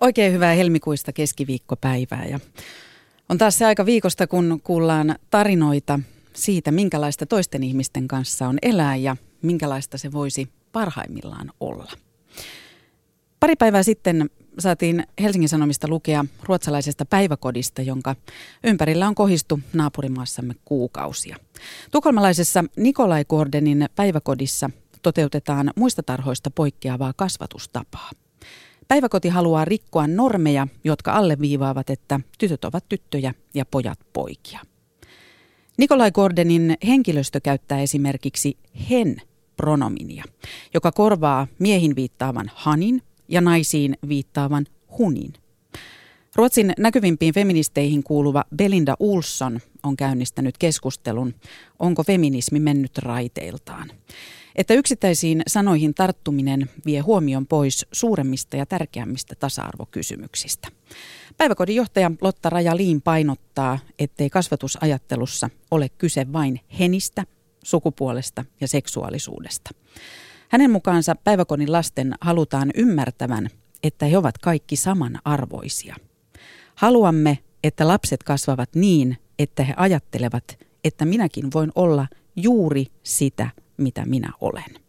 [0.00, 2.40] Oikein hyvää helmikuista keskiviikkopäivää ja
[3.28, 6.00] on taas se aika viikosta, kun kuullaan tarinoita
[6.32, 11.92] siitä, minkälaista toisten ihmisten kanssa on elää ja minkälaista se voisi parhaimmillaan olla.
[13.40, 18.16] Pari päivää sitten saatiin Helsingin Sanomista lukea ruotsalaisesta päiväkodista, jonka
[18.64, 21.36] ympärillä on kohistu naapurimaassamme kuukausia.
[21.90, 24.70] Tukholmalaisessa Nikolai Gordenin päiväkodissa
[25.02, 28.10] toteutetaan muista tarhoista poikkeavaa kasvatustapaa.
[28.88, 34.60] Päiväkoti haluaa rikkoa normeja, jotka alleviivaavat, että tytöt ovat tyttöjä ja pojat poikia.
[35.78, 38.56] Nikolai Gordenin henkilöstö käyttää esimerkiksi
[38.90, 40.24] hen-pronominia,
[40.74, 44.66] joka korvaa miehin viittaavan hanin ja naisiin viittaavan
[44.98, 45.32] hunin.
[46.36, 51.34] Ruotsin näkyvimpiin feministeihin kuuluva Belinda Ulsson on käynnistänyt keskustelun,
[51.78, 53.90] onko feminismi mennyt raiteiltaan
[54.56, 60.68] että yksittäisiin sanoihin tarttuminen vie huomion pois suuremmista ja tärkeämmistä tasa-arvokysymyksistä.
[61.36, 67.24] Päiväkodin johtaja Lotta Raja-Liin painottaa, ettei kasvatusajattelussa ole kyse vain henistä,
[67.64, 69.70] sukupuolesta ja seksuaalisuudesta.
[70.48, 73.48] Hänen mukaansa päiväkodin lasten halutaan ymmärtävän,
[73.82, 75.96] että he ovat kaikki samanarvoisia.
[76.74, 84.06] Haluamme, että lapset kasvavat niin, että he ajattelevat, että minäkin voin olla juuri sitä, mitä
[84.06, 84.84] minä olen.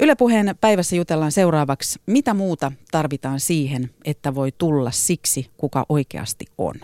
[0.00, 6.74] Ylepuheen päivässä jutellaan seuraavaksi, mitä muuta tarvitaan siihen, että voi tulla siksi, kuka oikeasti on.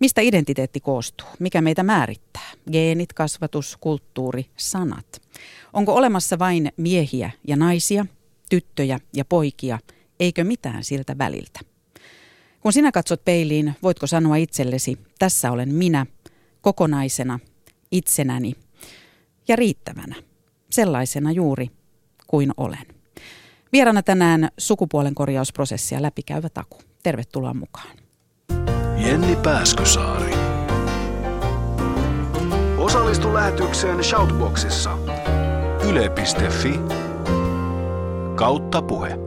[0.00, 1.28] Mistä identiteetti koostuu?
[1.38, 2.50] Mikä meitä määrittää?
[2.72, 5.22] Geenit, kasvatus, kulttuuri, sanat.
[5.72, 8.06] Onko olemassa vain miehiä ja naisia,
[8.50, 9.78] tyttöjä ja poikia,
[10.20, 11.60] eikö mitään siltä väliltä?
[12.60, 16.06] Kun sinä katsot peiliin, voitko sanoa itsellesi, tässä olen minä,
[16.60, 17.38] kokonaisena,
[17.90, 18.52] itsenäni,
[19.48, 20.14] ja riittävänä,
[20.70, 21.70] sellaisena juuri
[22.26, 22.86] kuin olen.
[23.72, 26.78] Vierana tänään sukupuolen korjausprosessia läpikäyvä Taku.
[27.02, 27.96] Tervetuloa mukaan.
[28.96, 30.32] Jenni Pääskösaari.
[32.78, 34.98] Osallistu lähetykseen Shoutboxissa.
[35.88, 36.80] Yle.fi
[38.34, 39.18] kautta puhe.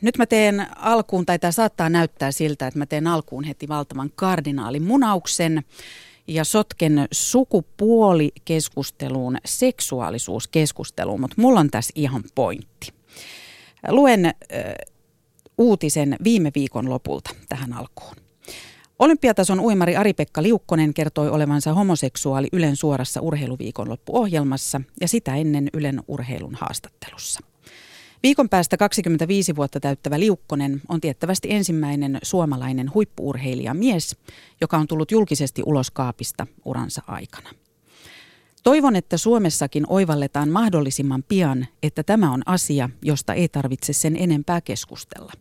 [0.00, 4.10] Nyt mä teen alkuun, tai tämä saattaa näyttää siltä, että mä teen alkuun heti valtavan
[4.14, 5.64] kardinaalimunauksen
[6.28, 12.92] ja sotken sukupuolikeskusteluun seksuaalisuuskeskusteluun, mutta mulla on tässä ihan pointti.
[13.88, 14.34] Luen äh,
[15.58, 18.16] uutisen viime viikon lopulta tähän alkuun.
[18.98, 26.54] Olympiatason uimari Ari-Pekka Liukkonen kertoi olevansa homoseksuaali Ylen suorassa urheiluviikonloppuohjelmassa ja sitä ennen Ylen urheilun
[26.54, 27.40] haastattelussa.
[28.22, 34.16] Viikon päästä 25 vuotta täyttävä Liukkonen on tiettävästi ensimmäinen suomalainen huippuurheilija mies,
[34.60, 37.50] joka on tullut julkisesti ulos kaapista uransa aikana.
[38.62, 44.60] Toivon, että Suomessakin oivalletaan mahdollisimman pian, että tämä on asia, josta ei tarvitse sen enempää
[44.60, 45.32] keskustella.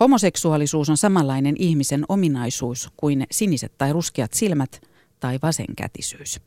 [0.00, 4.80] Homoseksuaalisuus on samanlainen ihmisen ominaisuus kuin siniset tai ruskeat silmät
[5.20, 6.40] tai vasenkätisyys.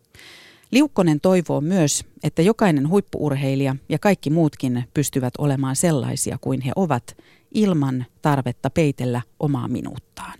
[0.71, 7.17] Liukkonen toivoo myös, että jokainen huippuurheilija ja kaikki muutkin pystyvät olemaan sellaisia kuin he ovat
[7.53, 10.39] ilman tarvetta peitellä omaa minuuttaan.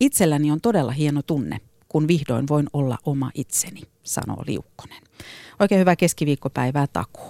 [0.00, 5.02] Itselläni on todella hieno tunne, kun vihdoin voin olla oma itseni, sanoo Liukkonen.
[5.60, 7.20] Oikein hyvää keskiviikkopäivää Taku.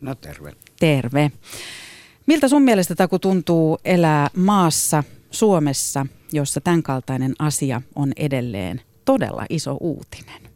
[0.00, 0.52] No terve.
[0.80, 1.32] Terve.
[2.26, 9.76] Miltä sun mielestä Taku tuntuu elää maassa, Suomessa, jossa tämänkaltainen asia on edelleen todella iso
[9.80, 10.51] uutinen?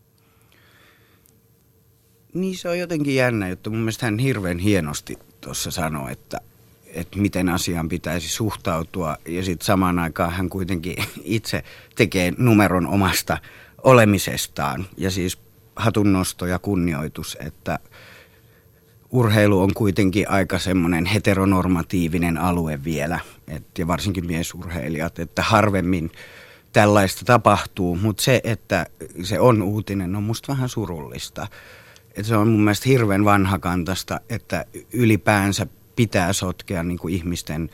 [2.37, 3.71] Niin se on jotenkin jännä juttu.
[3.71, 6.41] Mun mielestä hän hirveän hienosti tuossa sanoi, että,
[6.87, 9.17] että miten asiaan pitäisi suhtautua.
[9.29, 11.65] Ja sitten samaan aikaan hän kuitenkin itse
[11.95, 13.39] tekee numeron omasta
[13.83, 14.87] olemisestaan.
[14.97, 15.39] Ja siis
[15.77, 17.79] hatunnosto ja kunnioitus, että
[19.11, 23.21] urheilu on kuitenkin aika semmoinen heteronormatiivinen alue vielä.
[23.49, 26.11] Et, ja varsinkin miesurheilijat, että harvemmin
[26.73, 27.97] tällaista tapahtuu.
[27.97, 28.87] Mutta se, että
[29.23, 31.47] se on uutinen, on musta vähän surullista
[32.16, 35.66] että se on mun mielestä hirveän vanhakantasta, että ylipäänsä
[35.97, 37.70] pitää sotkea niin kuin ihmisten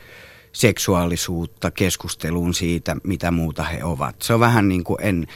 [0.51, 4.15] seksuaalisuutta keskusteluun siitä, mitä muuta he ovat.
[4.21, 5.27] Se on vähän niin kuin en,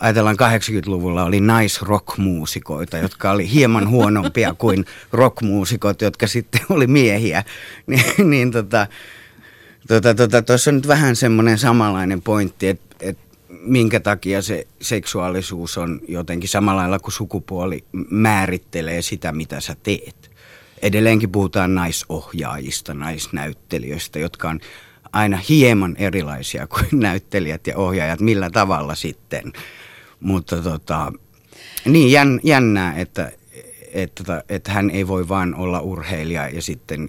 [0.00, 7.44] ajatellaan 80-luvulla oli naisrockmuusikoita, jotka oli hieman huonompia kuin rockmuusikot, jotka sitten oli miehiä.
[7.86, 8.86] niin, niin tota,
[9.88, 12.91] tota, tota, tuossa on nyt vähän semmoinen samanlainen pointti, että
[13.60, 20.30] minkä takia se seksuaalisuus on jotenkin samalla lailla kuin sukupuoli määrittelee sitä, mitä sä teet.
[20.82, 24.60] Edelleenkin puhutaan naisohjaajista, naisnäyttelijöistä, jotka on
[25.12, 29.52] aina hieman erilaisia kuin näyttelijät ja ohjaajat, millä tavalla sitten.
[30.20, 31.12] Mutta tota,
[31.84, 33.32] niin jännää, että,
[33.92, 37.08] että, että hän ei voi vain olla urheilija ja sitten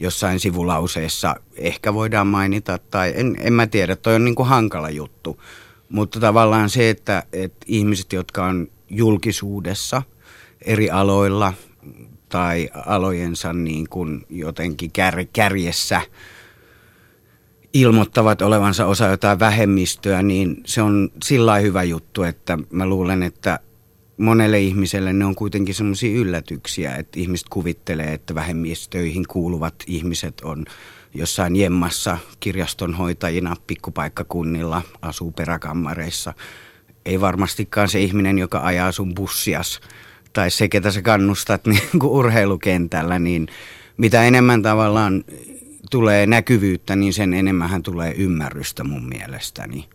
[0.00, 4.90] jossain sivulauseessa ehkä voidaan mainita, tai en, en mä tiedä, toi on niin kuin hankala
[4.90, 5.42] juttu.
[5.88, 10.02] Mutta tavallaan se, että, että ihmiset, jotka on julkisuudessa
[10.64, 11.52] eri aloilla
[12.28, 16.00] tai alojensa niin kuin jotenkin kär, kärjessä
[17.74, 23.58] ilmoittavat olevansa osa jotain vähemmistöä, niin se on sillä hyvä juttu, että mä luulen, että
[24.20, 30.64] monelle ihmiselle ne on kuitenkin sellaisia yllätyksiä, että ihmiset kuvittelee, että vähemmistöihin kuuluvat ihmiset on
[31.14, 36.34] jossain jemmassa kirjastonhoitajina pikkupaikkakunnilla, asuu peräkammareissa.
[37.04, 39.80] Ei varmastikaan se ihminen, joka ajaa sun bussias
[40.32, 43.48] tai se, ketä sä kannustat niin kuin urheilukentällä, niin
[43.96, 45.24] mitä enemmän tavallaan
[45.90, 49.88] tulee näkyvyyttä, niin sen enemmän tulee ymmärrystä mun mielestäni.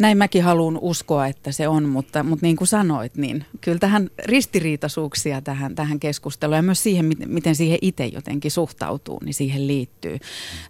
[0.00, 4.10] Näin mäkin haluan uskoa, että se on, mutta, mutta niin kuin sanoit, niin kyllä tähän
[4.24, 10.18] ristiriitaisuuksia tähän, tähän keskusteluun ja myös siihen, miten siihen itse jotenkin suhtautuu, niin siihen liittyy.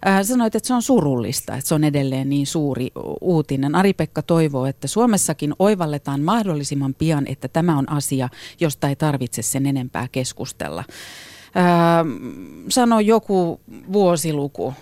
[0.07, 2.87] Äh, sanoit, että se on surullista, että se on edelleen niin suuri
[3.21, 3.75] uutinen.
[3.75, 8.29] Ari-Pekka toivoo, että Suomessakin oivalletaan mahdollisimman pian, että tämä on asia,
[8.59, 10.83] josta ei tarvitse sen enempää keskustella.
[11.57, 12.05] Äh,
[12.69, 13.61] sano joku
[13.93, 14.73] vuosiluku,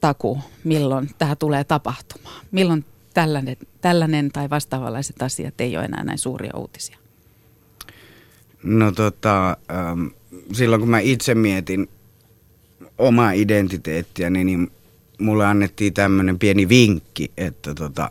[0.00, 2.46] taku, milloin tämä tulee tapahtumaan.
[2.50, 2.84] Milloin
[3.16, 6.98] tällainen, tällainen tai vastaavanlaiset asiat ei ole enää näin suuria uutisia?
[8.62, 10.06] No tota, ähm,
[10.52, 11.88] silloin kun mä itse mietin
[12.98, 14.70] omaa identiteettiä, niin
[15.20, 18.10] mulle annettiin tämmöinen pieni vinkki, että tota,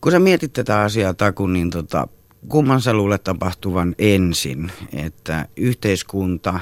[0.00, 2.08] kun sä mietit tätä asiaa Taku, niin tota,
[2.48, 6.60] kumman sä luulet tapahtuvan ensin, että yhteiskunta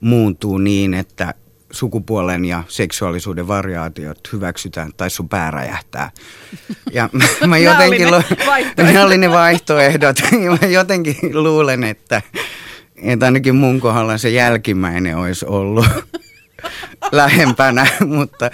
[0.00, 1.34] muuntuu niin, että
[1.72, 6.10] sukupuolen ja seksuaalisuuden variaatiot hyväksytään tai sun pää räjähtää.
[6.92, 7.08] Ja
[7.46, 8.22] mä jotenkin lu-
[8.76, 10.16] ne oli ne vaihtoehdot.
[10.32, 12.22] Ja mä jotenkin luulen, että,
[12.96, 15.86] että ainakin mun kohdalla se jälkimmäinen olisi ollut
[17.12, 18.50] lähempänä, mutta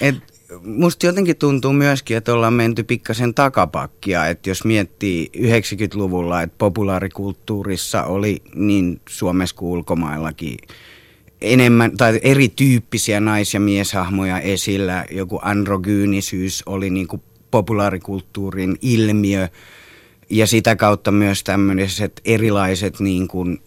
[0.00, 0.14] et,
[0.62, 8.04] musta jotenkin tuntuu myöskin, että ollaan menty pikkasen takapakkia, että jos miettii 90-luvulla, että populaarikulttuurissa
[8.04, 10.56] oli niin Suomessa kuin ulkomaillakin–
[11.42, 15.04] enemmän tai erityyppisiä nais- ja mieshahmoja esillä.
[15.10, 19.48] Joku androgyynisyys oli niin kuin populaarikulttuurin ilmiö
[20.30, 23.62] ja sitä kautta myös tämmöiset erilaiset niin kuin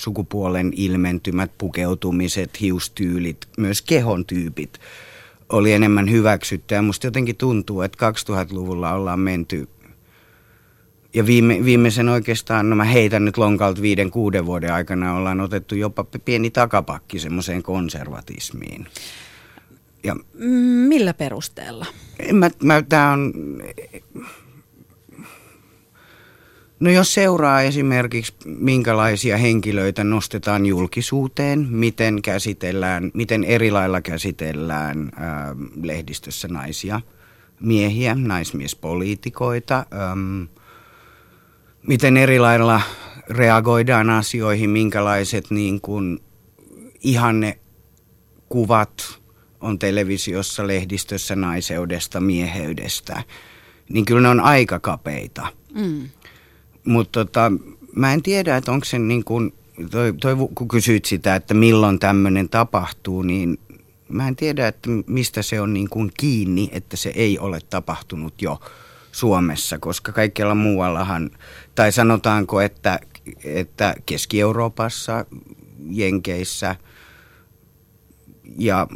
[0.00, 4.78] sukupuolen ilmentymät, pukeutumiset, hiustyylit, myös kehon tyypit
[5.48, 6.82] oli enemmän hyväksyttyä.
[6.82, 9.68] Musta jotenkin tuntuu, että 2000-luvulla ollaan menty
[11.14, 15.74] ja viime, viimeisen oikeastaan, no mä heitän nyt lonkalta viiden, kuuden vuoden aikana, ollaan otettu
[15.74, 18.86] jopa pieni takapakki semmoiseen konservatismiin.
[20.04, 20.16] Ja,
[20.88, 21.86] Millä perusteella?
[22.32, 23.32] Mä, mä, tää on,
[26.80, 35.56] no jos seuraa esimerkiksi minkälaisia henkilöitä nostetaan julkisuuteen, miten käsitellään, miten eri lailla käsitellään ää,
[35.82, 37.00] lehdistössä naisia,
[37.60, 40.48] miehiä, naismiespoliitikoita, äm,
[41.88, 42.80] miten eri lailla
[43.28, 46.18] reagoidaan asioihin, minkälaiset niin kuin
[47.00, 47.58] ihanne
[48.48, 49.20] kuvat
[49.60, 53.22] on televisiossa, lehdistössä naiseudesta, mieheydestä,
[53.88, 55.46] niin kyllä ne on aika kapeita.
[55.74, 56.08] Mm.
[56.84, 57.52] Mutta tota,
[57.96, 59.54] mä en tiedä, että onko se niin kuin,
[59.90, 63.58] toi, toi, kun kysyit sitä, että milloin tämmöinen tapahtuu, niin
[64.08, 68.42] mä en tiedä, että mistä se on niin kuin kiinni, että se ei ole tapahtunut
[68.42, 68.60] jo
[69.12, 71.30] Suomessa, koska kaikkialla muuallahan,
[71.78, 73.00] tai sanotaanko, että,
[73.44, 75.24] että Keski-Euroopassa,
[75.90, 76.76] Jenkeissä
[78.58, 78.86] ja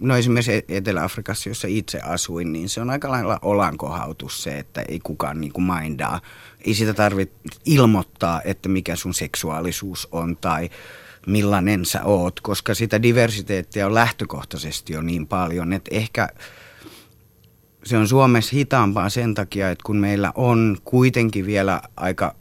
[0.00, 4.82] no esimerkiksi e- Etelä-Afrikassa, jossa itse asuin, niin se on aika lailla olankohautus se, että
[4.88, 6.20] ei kukaan niin kuin mindaa.
[6.66, 7.34] Ei sitä tarvitse
[7.64, 10.70] ilmoittaa, että mikä sun seksuaalisuus on tai
[11.26, 16.28] millainen sä oot, koska sitä diversiteettiä on lähtökohtaisesti jo niin paljon, että ehkä–
[17.84, 22.34] se on Suomessa hitaampaa sen takia, että kun meillä on kuitenkin vielä aika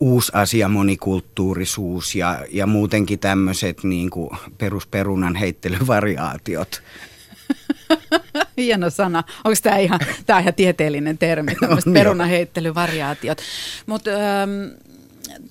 [0.00, 4.10] uusi asia monikulttuurisuus ja, ja muutenkin tämmöiset niin
[4.58, 6.82] perusperunan heittelyvariaatiot.
[8.56, 9.24] Hieno sana.
[9.44, 13.38] Onko tämä ihan, tämä ihan tieteellinen termi, tämmöiset perunaheittelyvariaatiot.
[13.86, 14.50] Mutta ähm,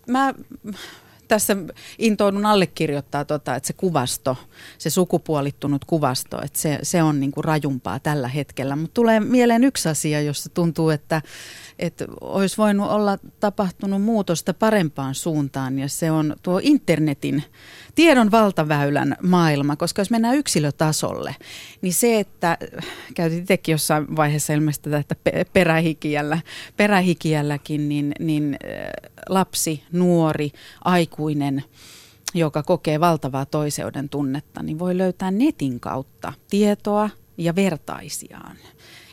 [0.08, 0.34] mä
[1.34, 1.58] tässä
[2.00, 4.38] intoudun allekirjoittaa, tota, että se kuvasto,
[4.78, 8.76] se sukupuolittunut kuvasto, että se, se on niin kuin rajumpaa tällä hetkellä.
[8.76, 11.22] Mutta tulee mieleen yksi asia, jossa tuntuu, että,
[11.80, 17.44] että olisi voinut olla tapahtunut muutosta parempaan suuntaan ja se on tuo internetin
[17.96, 21.36] tiedon valtaväylän maailma, koska jos mennään yksilötasolle,
[21.82, 22.58] niin se, että
[23.16, 25.16] käytit itsekin jossain vaiheessa ilmeisesti tätä että
[25.54, 26.40] perähikijällä,
[26.78, 28.58] perähikijälläkin, niin, niin
[29.30, 30.52] lapsi, nuori,
[30.84, 31.64] aikuinen
[32.34, 38.58] joka kokee valtavaa toiseuden tunnetta, niin voi löytää netin kautta tietoa ja vertaisiaan.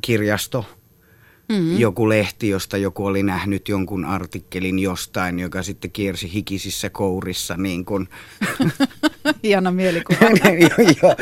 [0.02, 0.66] kirjasto–
[1.52, 1.80] mm-hmm.
[1.80, 7.58] joku lehti, josta joku oli nähnyt jonkun artikkelin jostain, joka sitten kiersi hikisissä kourissa.
[7.72, 8.10] Niin kuin.
[9.44, 10.20] Hieno mielikuva.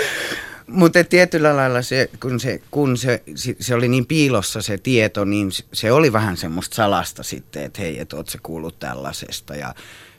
[0.69, 3.23] Mutta tietyllä lailla se, kun, se, kun se,
[3.59, 7.99] se oli niin piilossa se tieto, niin se oli vähän semmoista salasta sitten, että hei,
[7.99, 9.55] että oot sä kuullut tällaisesta.
[9.55, 9.75] Ja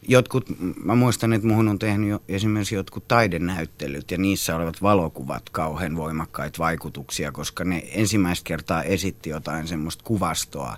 [0.09, 0.47] jotkut,
[0.85, 5.97] mä muistan, että muhun on tehnyt jo esimerkiksi jotkut taidenäyttelyt ja niissä olevat valokuvat kauhean
[5.97, 10.77] voimakkaita vaikutuksia, koska ne ensimmäistä kertaa esitti jotain semmoista kuvastoa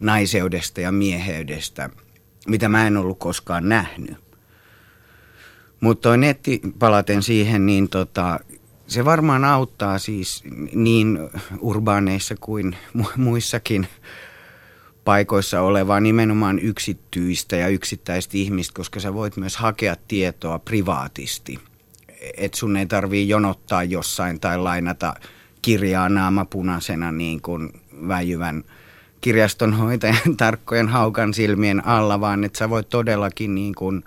[0.00, 1.90] naiseudesta ja mieheydestä,
[2.46, 4.16] mitä mä en ollut koskaan nähnyt.
[5.80, 8.40] Mutta toi netti, palaten siihen, niin tota,
[8.90, 10.44] se varmaan auttaa siis
[10.74, 11.18] niin
[11.60, 12.76] urbaaneissa kuin
[13.16, 13.86] muissakin
[15.04, 21.58] paikoissa olevaa nimenomaan yksityistä ja yksittäistä ihmistä, koska sä voit myös hakea tietoa privaatisti.
[22.36, 25.14] Et sun ei tarvii jonottaa jossain tai lainata
[25.62, 27.72] kirjaa naamapunaisena niin kuin
[28.08, 28.64] väijyvän
[29.20, 34.04] kirjastonhoitajan tarkkojen haukan silmien alla, vaan että sä voit todellakin niin kuin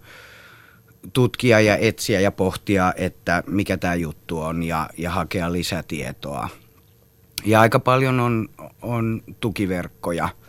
[1.14, 6.50] tutkia ja etsiä ja pohtia, että mikä tämä juttu on ja, ja hakea lisätietoa.
[7.46, 8.50] Ja aika paljon on,
[8.82, 10.30] on tukiverkkoja–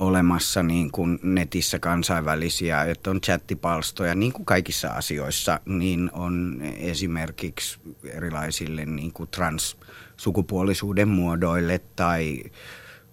[0.00, 7.78] olemassa niin kuin netissä kansainvälisiä, että on chattipalstoja, niin kuin kaikissa asioissa, niin on esimerkiksi
[8.04, 12.42] erilaisille niin kuin transsukupuolisuuden muodoille tai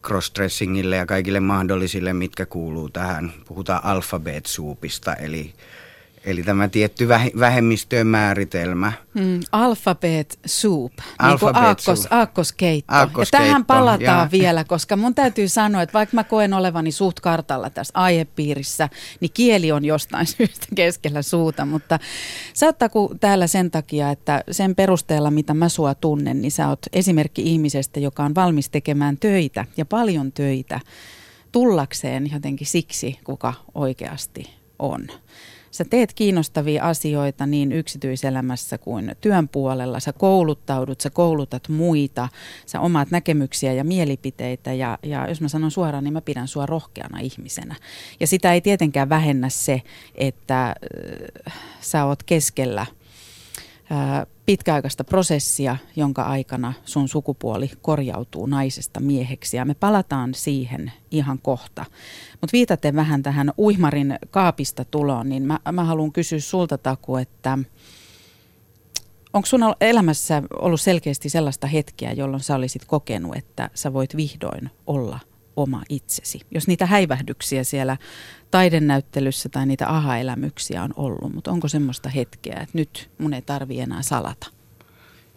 [0.04, 3.34] crossdressingille ja kaikille mahdollisille, mitkä kuuluu tähän.
[3.48, 5.54] Puhutaan alphabet-suupista, eli
[6.28, 7.08] Eli tämä tietty
[7.40, 8.92] vähemmistöön määritelmä.
[9.14, 12.14] Mm, alphabet soup, alphabet niin aakkos, soup.
[12.14, 12.94] aakkoskeitto.
[12.96, 13.44] aakkoskeitto.
[13.44, 14.30] Ja tähän palataan ja.
[14.32, 19.32] vielä, koska mun täytyy sanoa, että vaikka mä koen olevani suht kartalla tässä aihepiirissä, niin
[19.34, 21.66] kieli on jostain syystä keskellä suuta.
[21.66, 22.00] Mutta
[22.54, 26.86] sä oot täällä sen takia, että sen perusteella, mitä mä sua tunnen, niin sä oot
[26.94, 30.80] esimerkki ihmisestä, joka on valmis tekemään töitä ja paljon töitä
[31.52, 35.08] tullakseen jotenkin siksi, kuka oikeasti on.
[35.72, 40.00] Sä teet kiinnostavia asioita niin yksityiselämässä kuin työn puolella.
[40.00, 42.30] Sä kouluttaudut, sä koulutat muita,
[42.66, 44.74] sä omaat näkemyksiä ja mielipiteitä.
[44.74, 47.76] Ja, ja jos mä sanon suoraan, niin mä pidän sua rohkeana ihmisenä.
[48.20, 49.82] Ja sitä ei tietenkään vähennä se,
[50.16, 50.76] että
[51.48, 52.86] äh, sä oot keskellä–
[54.46, 59.58] pitkäaikaista prosessia, jonka aikana sun sukupuoli korjautuu naisesta mieheksi.
[59.58, 61.86] Ja me palataan siihen ihan kohta.
[62.42, 67.58] Mutta viitaten vähän tähän uihmarin kaapista tuloon, niin mä, mä haluan kysyä sulta Taku, että
[69.34, 74.70] onko sun elämässä ollut selkeästi sellaista hetkeä, jolloin sä olisit kokenut, että sä voit vihdoin
[74.88, 75.20] olla
[75.58, 76.40] oma itsesi.
[76.52, 77.98] Jos niitä häivähdyksiä siellä
[78.52, 83.80] taidennäyttelyssä tai niitä aha-elämyksiä on ollut, mutta onko semmoista hetkeä, että nyt mun ei tarvi
[83.80, 84.48] enää salata?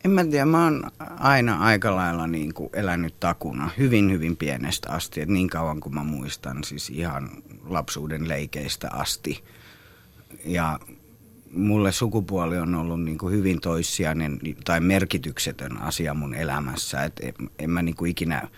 [0.04, 4.90] En mä tiedä, mä oon aina aika lailla niin kuin elänyt takuna hyvin hyvin pienestä
[4.92, 7.30] asti, että niin kauan kuin mä muistan, siis ihan
[7.64, 9.44] lapsuuden leikeistä asti.
[10.44, 10.78] Ja
[11.52, 17.34] mulle sukupuoli on ollut niin kuin hyvin toissijainen tai merkityksetön asia mun elämässä, että en,
[17.58, 18.48] en mä niin kuin ikinä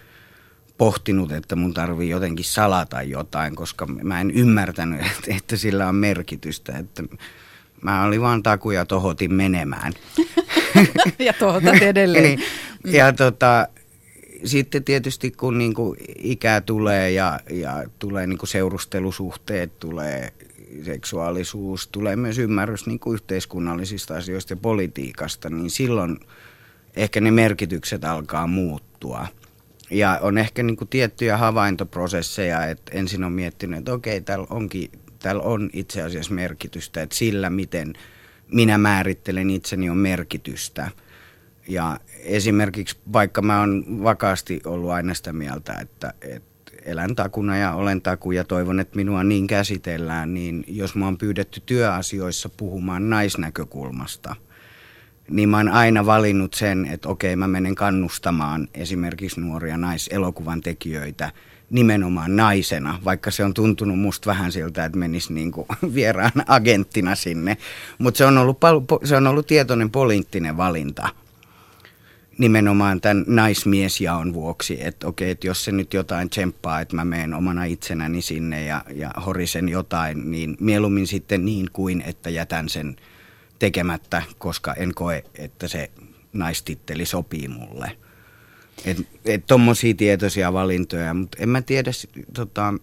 [0.83, 5.95] pohtinut, että mun tarvii jotenkin salata jotain, koska mä en ymmärtänyt, että, että sillä on
[5.95, 6.79] merkitystä.
[6.79, 7.03] Että
[7.83, 9.93] mä olin vaan taku ja tohotin menemään.
[11.19, 12.25] ja tohotat edelleen.
[12.25, 12.39] Eli,
[12.85, 13.69] ja tota,
[14.45, 20.33] sitten tietysti kun niinku ikää tulee ja, ja tulee niinku seurustelusuhteet, tulee
[20.85, 26.21] seksuaalisuus, tulee myös ymmärrys niinku yhteiskunnallisista asioista ja politiikasta, niin silloin
[26.97, 29.27] ehkä ne merkitykset alkaa muuttua–
[29.93, 34.91] ja on ehkä niin kuin tiettyjä havaintoprosesseja, että ensin on miettinyt, että okei, täällä, onkin,
[35.19, 37.93] täällä on itse asiassa merkitystä, että sillä miten
[38.53, 40.91] minä määrittelen itseni on merkitystä.
[41.69, 47.75] Ja esimerkiksi vaikka mä oon vakaasti ollut aina sitä mieltä, että, että elän takuna ja
[47.75, 53.11] olen taku ja toivon, että minua niin käsitellään, niin jos mä oon pyydetty työasioissa puhumaan
[53.11, 54.37] naisnäkökulmasta,
[55.33, 61.33] niin mä oon aina valinnut sen, että okei mä menen kannustamaan esimerkiksi nuoria naiselokuvan tekijöitä
[61.71, 67.15] nimenomaan naisena, vaikka se on tuntunut musta vähän siltä, että menisi niin kuin vieraan agenttina
[67.15, 67.57] sinne.
[67.99, 68.59] Mutta se, on ollut
[69.05, 71.09] se on ollut tietoinen poliittinen valinta–
[72.39, 77.35] nimenomaan tämän naismiesjaon vuoksi, että okei, että jos se nyt jotain tsemppaa, että mä menen
[77.35, 82.97] omana itsenäni sinne ja, ja horisen jotain, niin mieluummin sitten niin kuin, että jätän sen
[83.63, 85.91] tekemättä, koska en koe, että se
[86.33, 87.97] naistitteli sopii mulle.
[88.85, 91.91] Että et tommosia tietoisia valintoja, mutta en mä tiedä,
[92.35, 92.75] tota,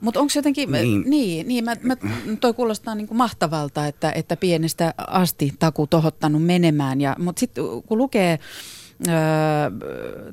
[0.00, 1.96] mutta onko jotenkin, niin, niin, niin mä, mä,
[2.40, 6.98] toi kuulostaa niin kuin mahtavalta, että, että pienestä asti taku tohottanut menemään.
[7.18, 8.38] Mutta sitten kun lukee
[9.08, 9.14] öö,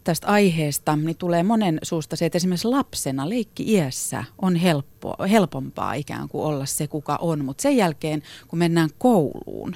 [0.04, 6.30] tästä aiheesta, niin tulee monen suusta se, että esimerkiksi lapsena leikki-iässä on helppo, helpompaa ikään
[6.30, 7.46] kuin olla se, kuka on.
[7.46, 9.76] Mutta sen jälkeen, kun mennään kouluun,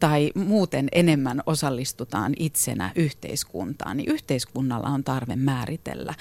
[0.00, 6.14] tai muuten enemmän osallistutaan itsenä yhteiskuntaan, niin yhteiskunnalla on tarve määritellä,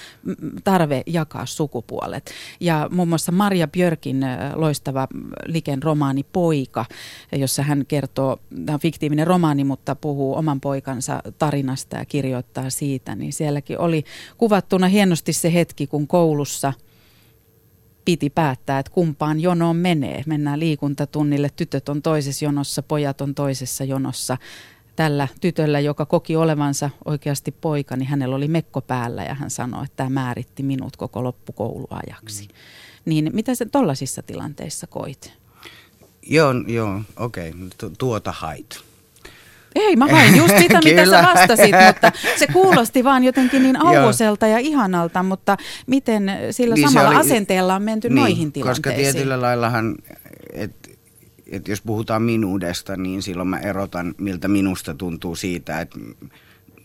[0.64, 2.32] tarve jakaa sukupuolet.
[2.60, 5.08] Ja muun muassa Maria Björkin loistava
[5.46, 6.86] Liken romaani Poika,
[7.32, 13.16] jossa hän kertoo, tämä on fiktiivinen romaani, mutta puhuu oman poikansa tarinasta ja kirjoittaa siitä,
[13.16, 14.04] niin sielläkin oli
[14.38, 16.74] kuvattuna hienosti se hetki, kun koulussa–
[18.06, 20.24] piti päättää, että kumpaan jonoon menee.
[20.26, 24.38] Mennään liikuntatunnille, tytöt on toisessa jonossa, pojat on toisessa jonossa.
[24.96, 29.86] Tällä tytöllä, joka koki olevansa oikeasti poika, niin hänellä oli mekko päällä ja hän sanoi,
[29.86, 32.44] että tämä määritti minut koko loppukouluajaksi.
[32.44, 32.54] Mm.
[33.06, 35.34] Niin mitä sä tollaisissa tilanteissa koit?
[36.28, 37.90] Joo, joo, okei, okay.
[37.98, 38.93] tuota hait.
[39.76, 44.48] Ei, mä hain just sitä, mitä sä vastasit, mutta se kuulosti vaan jotenkin niin auvoselta
[44.48, 48.84] ja ihanalta, mutta miten sillä niin samalla oli, asenteella on menty niin, noihin tilanteisiin?
[48.84, 49.96] Koska tietyllä laillahan,
[50.54, 50.90] että
[51.52, 56.00] et jos puhutaan minuudesta, niin silloin mä erotan, miltä minusta tuntuu siitä, että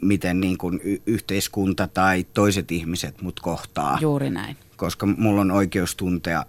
[0.01, 3.99] miten niin kuin y- yhteiskunta tai toiset ihmiset mut kohtaa.
[4.01, 4.57] Juuri näin.
[4.77, 6.45] Koska mulla on oikeus tuntea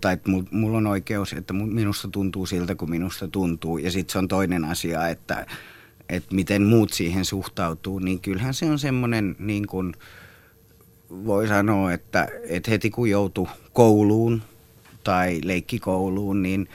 [0.00, 3.78] tai että mulla on oikeus, että minusta tuntuu siltä, kun minusta tuntuu.
[3.78, 5.46] Ja sitten se on toinen asia, että,
[6.08, 9.94] että miten muut siihen suhtautuu, niin kyllähän se on semmoinen, niin kuin
[11.10, 14.42] voi sanoa, että, että heti kun joutuu kouluun
[15.04, 16.68] tai leikkikouluun, niin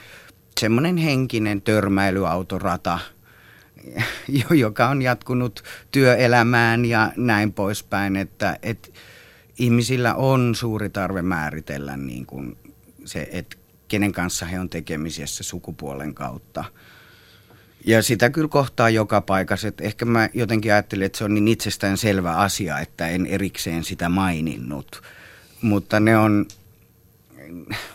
[0.60, 2.98] semmoinen henkinen törmäilyautorata,
[4.50, 8.88] joka on jatkunut työelämään ja näin poispäin, että, että
[9.58, 12.56] ihmisillä on suuri tarve määritellä niin kuin
[13.04, 13.56] se, että
[13.88, 16.64] kenen kanssa he on tekemisissä sukupuolen kautta.
[17.86, 19.68] Ja sitä kyllä kohtaa joka paikassa.
[19.68, 23.84] Että ehkä mä jotenkin ajattelin, että se on niin itsestään selvä asia, että en erikseen
[23.84, 25.02] sitä maininnut.
[25.62, 26.46] Mutta ne on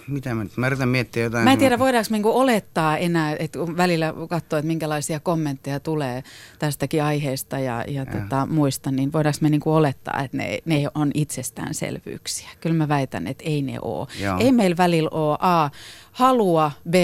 [0.08, 1.43] mitä mä, mä yritän miettiä jotain.
[1.43, 6.24] Mä en tiedä, voidaanko niinku olettaa enää, että välillä katsoo, että minkälaisia kommentteja tulee
[6.60, 8.06] tästäkin aiheesta ja, ja, ja.
[8.06, 12.50] Tota, muista, niin voidaanko me niinku olettaa, että ne, ne on itsestäänselvyyksiä.
[12.62, 14.08] Kyllä mä väitän, että ei ne ole.
[14.22, 14.38] Joo.
[14.39, 15.70] Ei meillä välillä ole A,
[16.12, 16.96] halua, B,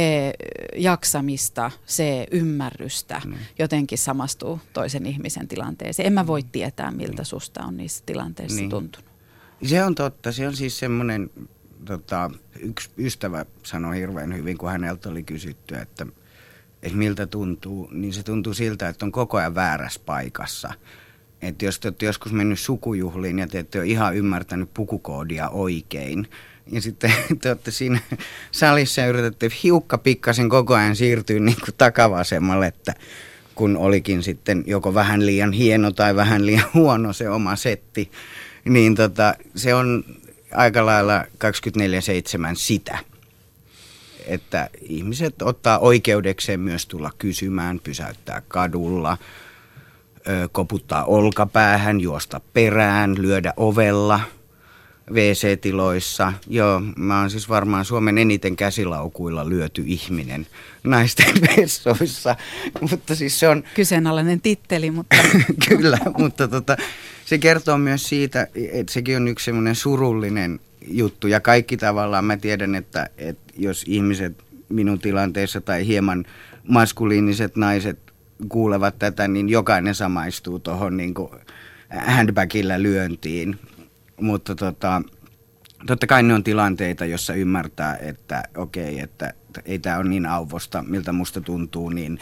[0.77, 3.33] jaksamista, C, ymmärrystä mm.
[3.59, 6.07] jotenkin samastuu toisen ihmisen tilanteeseen.
[6.07, 7.25] En mä voi tietää, miltä mm.
[7.25, 8.69] susta on niissä tilanteissa niin.
[8.69, 9.13] tuntunut.
[9.65, 10.31] Se on totta.
[10.31, 11.29] Se on siis semmoinen
[11.85, 16.05] tota, yksi ystävä sanoi hirveän hyvin, kun häneltä oli kysytty, että,
[16.83, 20.73] että miltä tuntuu, niin se tuntuu siltä, että on koko ajan väärässä paikassa.
[21.41, 26.27] Että jos te olette joskus mennyt sukujuhliin ja te ette ole ihan ymmärtänyt pukukoodia oikein,
[26.71, 27.99] ja sitten te olette siinä
[28.51, 32.93] salissa ja yritätte hiukka pikkasen koko ajan siirtyä niin kuin takavasemmalle, että
[33.55, 38.11] kun olikin sitten joko vähän liian hieno tai vähän liian huono se oma setti,
[38.65, 40.03] niin tota, se on
[40.55, 41.27] aika lailla 24-7
[42.53, 42.97] sitä,
[44.25, 49.17] että ihmiset ottaa oikeudekseen myös tulla kysymään, pysäyttää kadulla,
[50.51, 54.19] koputtaa olkapäähän, juosta perään, lyödä ovella
[55.11, 56.33] WC-tiloissa.
[56.47, 60.47] Joo, mä oon siis varmaan Suomen eniten käsilaukuilla lyöty ihminen
[60.83, 62.35] naisten vessoissa.
[62.81, 63.63] mutta siis se on...
[63.75, 65.15] Kyseenalainen titteli, mutta...
[65.69, 66.77] Kyllä, mutta tota,
[67.25, 71.27] se kertoo myös siitä, että sekin on yksi semmoinen surullinen juttu.
[71.27, 76.25] Ja kaikki tavallaan, mä tiedän, että, että jos ihmiset minun tilanteessa tai hieman
[76.67, 77.99] maskuliiniset naiset
[78.49, 81.13] kuulevat tätä, niin jokainen samaistuu tuohon niin
[82.05, 83.59] handbagillä lyöntiin.
[84.23, 85.01] Mutta tota,
[85.87, 89.33] totta kai ne on tilanteita, jossa ymmärtää, että okei, että
[89.65, 92.19] ei tämä ole niin auvosta, miltä musta tuntuu, niin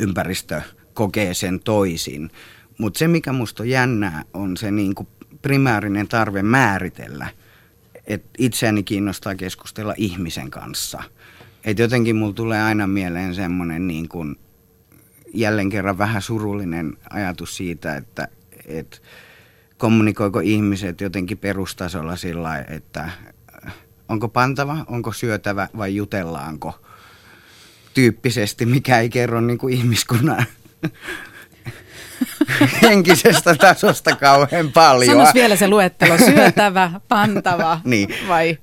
[0.00, 0.62] ympäristö
[0.94, 2.30] kokee sen toisin.
[2.78, 5.08] Mutta se, mikä musta on jännää, on se niin kuin
[5.42, 7.26] primäärinen tarve määritellä,
[8.06, 11.02] että itseäni kiinnostaa keskustella ihmisen kanssa.
[11.64, 14.36] Et jotenkin mulla tulee aina mieleen semmoinen niin kuin
[15.34, 18.28] jälleen kerran vähän surullinen ajatus siitä, että,
[18.66, 18.98] että
[19.80, 23.10] kommunikoiko ihmiset jotenkin perustasolla sillä että
[24.08, 26.80] onko pantava, onko syötävä vai jutellaanko
[27.94, 30.46] tyyppisesti, mikä ei kerro niin kuin ihmiskunnan
[32.82, 35.12] henkisestä tasosta kauhean paljon.
[35.12, 38.08] Sanois vielä se luettelo, syötävä, pantava niin.
[38.28, 38.58] vai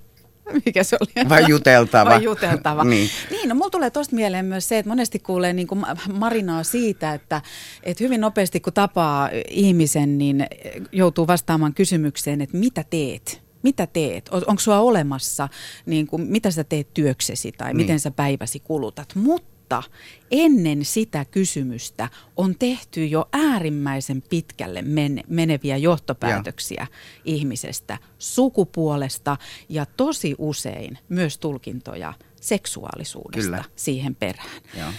[0.65, 1.29] mikä se oli?
[1.29, 2.09] Vai juteltava.
[2.09, 2.83] Vai juteltava.
[2.93, 3.09] niin.
[3.31, 7.13] niin, no mulla tulee tuosta mieleen myös se, että monesti kuulee niin kuin marinaa siitä,
[7.13, 7.41] että,
[7.83, 10.45] että hyvin nopeasti kun tapaa ihmisen, niin
[10.91, 13.41] joutuu vastaamaan kysymykseen, että mitä teet?
[13.63, 14.29] Mitä teet?
[14.29, 15.49] On, onko sua olemassa,
[15.85, 17.77] niin kuin, mitä sä teet työksesi tai niin.
[17.77, 19.15] miten sä päiväsi kulutat?
[19.15, 19.83] Mutta mutta
[20.31, 24.83] ennen sitä kysymystä on tehty jo äärimmäisen pitkälle
[25.27, 26.87] meneviä johtopäätöksiä ja.
[27.25, 29.37] ihmisestä, sukupuolesta
[29.69, 33.63] ja tosi usein myös tulkintoja seksuaalisuudesta Kyllä.
[33.75, 34.61] siihen perään.
[34.77, 34.93] Ja.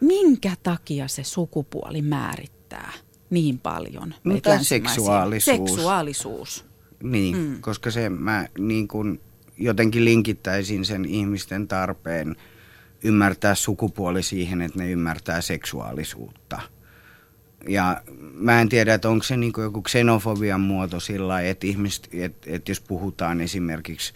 [0.00, 2.92] Minkä takia se sukupuoli määrittää
[3.30, 4.14] niin paljon?
[4.24, 5.44] No, seksuaalisuus.
[5.44, 6.64] Seksuaalisuus.
[7.02, 7.60] Niin, mm.
[7.60, 9.20] koska se mä niin kun
[9.58, 12.36] jotenkin linkittäisin sen ihmisten tarpeen–
[13.04, 16.60] ymmärtää sukupuoli siihen, että ne ymmärtää seksuaalisuutta.
[17.68, 18.02] Ja
[18.34, 22.70] mä en tiedä, että onko se niin joku xenofobian muoto sillä että, ihmiset, että, että
[22.70, 24.14] jos puhutaan esimerkiksi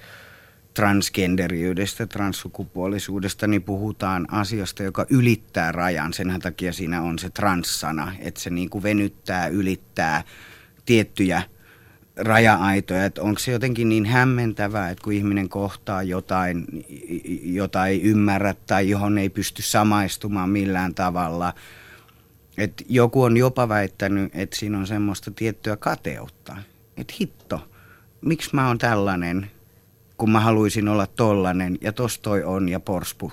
[0.75, 6.13] transgenderiydestä, transsukupuolisuudesta, niin puhutaan asiasta, joka ylittää rajan.
[6.13, 10.25] Sen takia siinä on se transsana, että se niin kuin venyttää, ylittää
[10.87, 11.43] tiettyjä
[12.17, 16.67] raja-aitoja, että onko se jotenkin niin hämmentävää, että kun ihminen kohtaa jotain,
[17.43, 21.55] jota ei ymmärrä tai johon ei pysty samaistumaan millään tavalla,
[22.59, 26.57] että joku on jopa väittänyt, että siinä on semmoista tiettyä kateutta,
[26.97, 27.69] että hitto,
[28.21, 29.51] miksi mä oon tällainen,
[30.17, 33.33] kun mä haluaisin olla tollanen ja tos toi on ja porspu,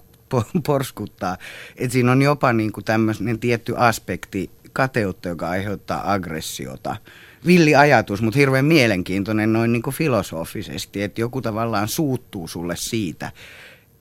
[0.66, 1.38] porskuttaa.
[1.78, 6.96] Että siinä on jopa niinku tämmöinen tietty aspekti kateutta, joka aiheuttaa aggressiota–
[7.46, 13.32] villi ajatus, mutta hirveän mielenkiintoinen noin niin kuin filosofisesti, että joku tavallaan suuttuu sulle siitä,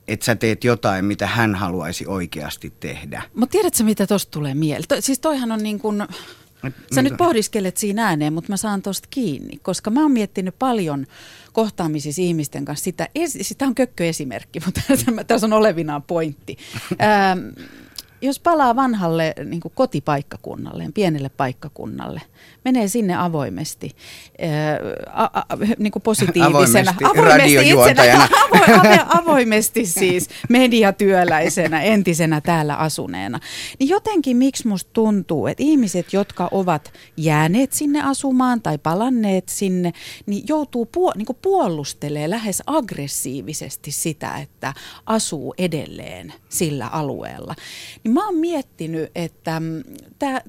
[0.07, 3.23] että sä teet jotain, mitä hän haluaisi oikeasti tehdä.
[3.35, 4.87] Mutta tiedätkö, mitä tosta tulee mieleen?
[4.87, 6.01] To, siis toihan on niin kuin,
[6.63, 10.55] et, sä nyt pohdiskelet siinä ääneen, mutta mä saan tosta kiinni, koska mä oon miettinyt
[10.59, 11.05] paljon
[11.53, 14.81] kohtaamisissa ihmisten kanssa sitä, sitä on kökköesimerkki, mutta
[15.27, 16.57] tässä on olevinaan pointti.
[18.23, 22.21] Jos palaa vanhalle niin kuin kotipaikkakunnalle, pienelle paikkakunnalle,
[22.65, 23.95] menee sinne avoimesti,
[24.41, 24.79] ää,
[25.13, 25.45] a, a,
[25.77, 33.39] niin kuin positiivisena, avoimesti, avoimesti, itsenä, avo, avo, avoimesti siis mediatyöläisenä, entisenä täällä asuneena,
[33.79, 39.91] niin jotenkin miksi musta tuntuu, että ihmiset, jotka ovat jääneet sinne asumaan tai palanneet sinne,
[40.25, 44.73] niin joutuu puo, niin kuin puolustelemaan lähes aggressiivisesti sitä, että
[45.05, 47.55] asuu edelleen sillä alueella.
[48.03, 49.83] Niin mä oon miettinyt, että mm,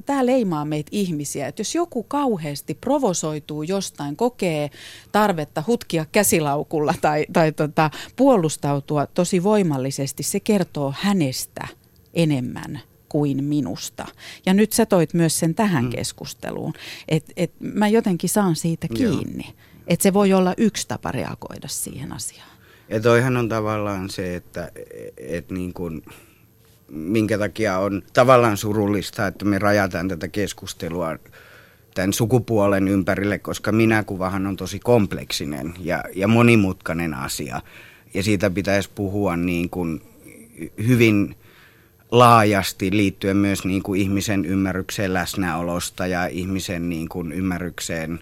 [0.07, 4.71] tämä leimaa meitä ihmisiä, että jos joku kauheasti provosoituu jostain, kokee
[5.13, 11.69] tarvetta hutkia käsilaukulla tai, tai tota, puolustautua tosi voimallisesti, se kertoo hänestä
[12.15, 14.07] enemmän kuin minusta.
[14.47, 15.91] Ja nyt sä toit myös sen tähän mm.
[15.91, 16.73] keskustuun,
[17.09, 19.55] että et mä jotenkin saan siitä kiinni.
[19.87, 22.51] Että se voi olla yksi tapa reagoida siihen asiaan.
[22.89, 24.73] Ja toihan on tavallaan se, että
[25.17, 26.03] et niin kuin
[26.89, 31.17] minkä takia on tavallaan surullista, että me rajataan tätä keskustelua
[31.95, 37.61] tämän sukupuolen ympärille, koska minäkuvahan on tosi kompleksinen ja, ja monimutkainen asia.
[38.15, 40.03] Ja siitä pitäisi puhua niin kuin
[40.87, 41.37] hyvin
[42.11, 48.19] laajasti liittyen myös niin kuin ihmisen ymmärrykseen läsnäolosta ja ihmisen niin kuin ymmärrykseen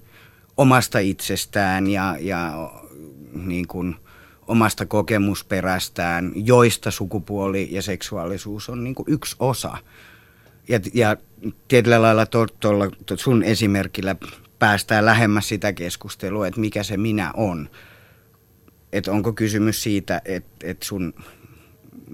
[0.56, 2.70] omasta itsestään ja, ja
[3.34, 3.96] niin kuin
[4.48, 9.78] omasta kokemusperästään, joista sukupuoli ja seksuaalisuus on niin kuin yksi osa.
[10.68, 11.16] Ja, ja
[11.68, 12.26] tietyllä lailla
[12.60, 14.16] tuolla to, sun esimerkillä
[14.58, 17.68] päästään lähemmäs sitä keskustelua, että mikä se minä on.
[18.92, 21.14] Että onko kysymys siitä, että, että sun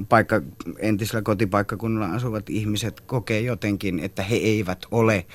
[0.08, 0.42] paikka,
[0.78, 5.26] entisellä kotipaikkakunnalla asuvat ihmiset kokee jotenkin, että he eivät ole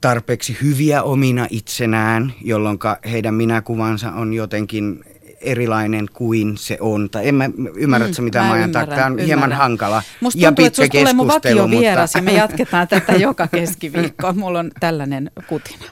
[0.00, 2.78] tarpeeksi hyviä omina itsenään, jolloin
[3.10, 5.04] heidän minäkuvansa on jotenkin
[5.40, 7.10] erilainen kuin se on.
[7.10, 10.48] Tai en mä ymmärrä, mm, mitä mä, mä ajan Tämä on hieman hankala Musta ja
[10.48, 11.24] tuntuu, pitkä että keskustelu.
[11.24, 12.30] Musta tulee mun vieras mutta...
[12.30, 14.32] ja me jatketaan tätä joka keskiviikko.
[14.32, 15.84] Mulla on tällainen kutina.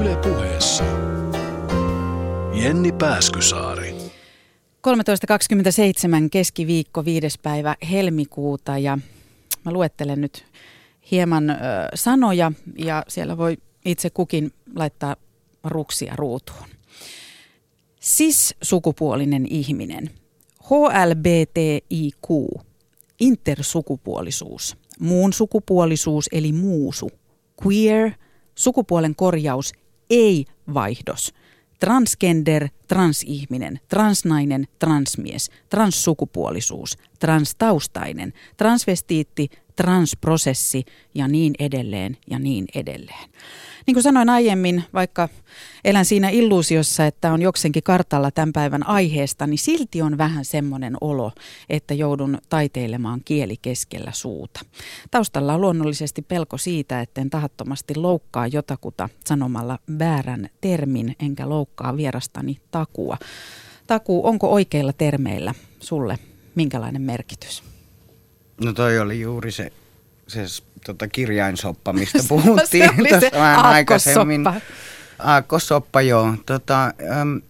[0.00, 0.84] Yle puheessa.
[2.54, 3.94] Jenni Pääskysaari.
[4.88, 8.98] 13.27 keskiviikko viides päivä helmikuuta ja
[9.64, 10.44] mä luettelen nyt
[11.10, 11.54] hieman ö,
[11.94, 15.16] sanoja ja siellä voi itse kukin laittaa
[15.64, 16.68] ruksia ruutuun.
[18.00, 20.10] Cis-sukupuolinen ihminen,
[20.70, 22.28] HLBTIQ,
[23.20, 27.10] intersukupuolisuus, muun sukupuolisuus eli muusu,
[27.66, 28.10] queer,
[28.54, 29.72] sukupuolen korjaus,
[30.10, 31.34] ei-vaihdos,
[31.80, 43.30] transgender, transihminen, transnainen, transmies, transsukupuolisuus, transtaustainen, transvestiitti, transprosessi ja niin edelleen ja niin edelleen.
[43.86, 45.28] Niin kuin sanoin aiemmin, vaikka
[45.84, 50.96] elän siinä illuusiossa, että on joksenkin kartalla tämän päivän aiheesta, niin silti on vähän semmoinen
[51.00, 51.32] olo,
[51.68, 54.60] että joudun taiteilemaan kieli keskellä suuta.
[55.10, 62.56] Taustalla on luonnollisesti pelko siitä, etten tahattomasti loukkaa jotakuta sanomalla väärän termin, enkä loukkaa vierastani
[62.70, 63.16] takua.
[63.86, 66.18] Taku, onko oikeilla termeillä sulle
[66.54, 67.62] minkälainen merkitys?
[68.64, 69.72] No toi oli juuri se,
[70.28, 70.44] se
[70.86, 74.44] tota kirjainsoppa, mistä puhuttiin tuossa vähän aikaisemmin.
[75.18, 76.34] Aakkosoppa, joo.
[76.46, 76.84] Tota,
[77.20, 77.40] äm,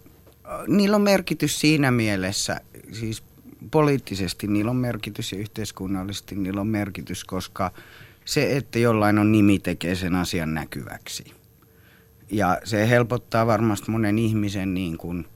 [0.67, 3.23] niillä on merkitys siinä mielessä, siis
[3.71, 7.71] poliittisesti niillä on merkitys ja yhteiskunnallisesti niillä on merkitys, koska
[8.25, 11.23] se, että jollain on nimi, tekee sen asian näkyväksi.
[12.31, 15.27] Ja se helpottaa varmasti monen ihmisen niin kuin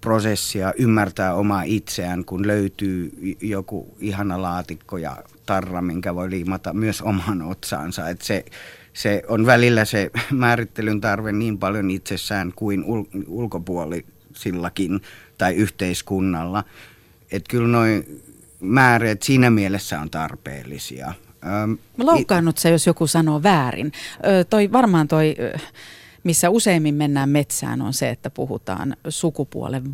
[0.00, 7.02] prosessia ymmärtää omaa itseään, kun löytyy joku ihana laatikko ja tarra, minkä voi liimata myös
[7.02, 8.08] oman otsaansa.
[8.08, 8.44] Et se,
[8.92, 15.00] se on välillä se määrittelyn tarve niin paljon itsessään kuin ul- ulkopuolisillakin
[15.38, 16.64] tai yhteiskunnalla.
[17.32, 18.22] Että kyllä noin
[18.60, 21.14] määreet siinä mielessä on tarpeellisia.
[21.64, 23.92] Öm, Loukkaannut se, jos joku sanoo väärin.
[24.26, 25.36] Ö, toi, varmaan toi,
[26.24, 29.92] missä useimmin mennään metsään, on se, että puhutaan sukupuolen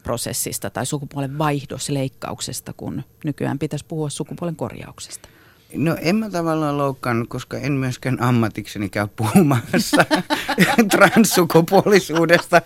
[0.00, 5.28] vaihdosprosessista tai sukupuolen vaihdosleikkauksesta, kun nykyään pitäisi puhua sukupuolen korjauksesta.
[5.74, 10.04] No en mä tavallaan loukkaannut, koska en myöskään ammatikseni käy puhumassa
[10.96, 12.62] transsukupuolisuudesta.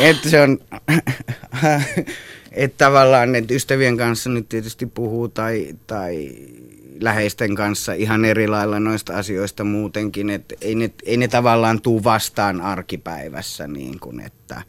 [0.00, 0.58] Että se on,
[2.52, 6.32] että tavallaan että ystävien kanssa nyt tietysti puhuu tai, tai
[7.00, 10.30] läheisten kanssa ihan eri lailla noista asioista muutenkin.
[10.30, 14.62] Että ei ne, ei ne tavallaan tuu vastaan arkipäivässä niin kuin, että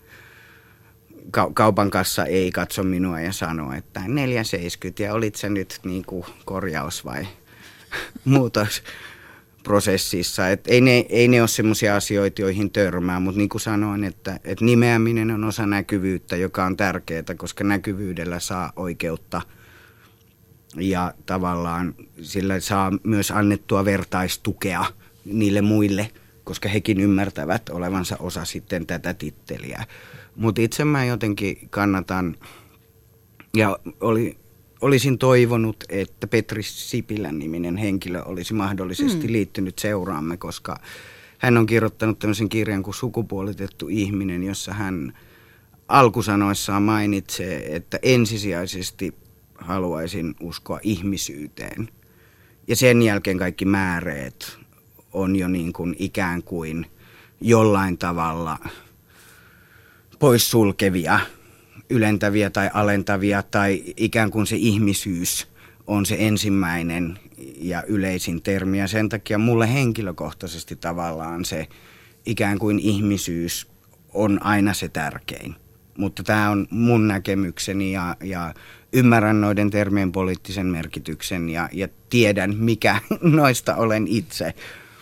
[1.53, 6.25] kaupan kassa ei katso minua ja sano, että 470 ja olit sä nyt niin kuin
[6.45, 7.27] korjaus vai
[8.25, 10.49] muutosprosessissa.
[10.49, 14.39] Et ei, ne, ei ne ole sellaisia asioita, joihin törmää, mutta niin kuin sanoin, että,
[14.43, 19.41] että nimeäminen on osa näkyvyyttä, joka on tärkeää, koska näkyvyydellä saa oikeutta
[20.77, 24.85] ja tavallaan sillä saa myös annettua vertaistukea
[25.25, 26.11] niille muille,
[26.43, 29.83] koska hekin ymmärtävät olevansa osa sitten tätä titteliä.
[30.35, 32.35] Mutta itse mä jotenkin kannatan,
[33.53, 34.37] ja oli,
[34.81, 39.33] olisin toivonut, että Petri Sipilän niminen henkilö olisi mahdollisesti mm.
[39.33, 40.77] liittynyt seuraamme, koska
[41.37, 45.13] hän on kirjoittanut tämmöisen kirjan kuin Sukupuolitettu ihminen, jossa hän
[45.87, 49.13] alkusanoissaan mainitsee, että ensisijaisesti
[49.55, 51.89] haluaisin uskoa ihmisyyteen.
[52.67, 54.59] Ja sen jälkeen kaikki määreet
[55.13, 56.85] on jo niin kuin ikään kuin
[57.41, 58.57] jollain tavalla
[60.19, 61.19] poissulkevia,
[61.89, 65.47] ylentäviä tai alentavia tai ikään kuin se ihmisyys
[65.87, 67.19] on se ensimmäinen
[67.57, 68.79] ja yleisin termi.
[68.79, 71.67] Ja sen takia mulle henkilökohtaisesti tavallaan se
[72.25, 73.67] ikään kuin ihmisyys
[74.13, 75.55] on aina se tärkein.
[75.97, 78.53] Mutta tämä on mun näkemykseni ja, ja
[78.93, 84.53] ymmärrän noiden termien poliittisen merkityksen ja, ja tiedän, mikä noista olen itse.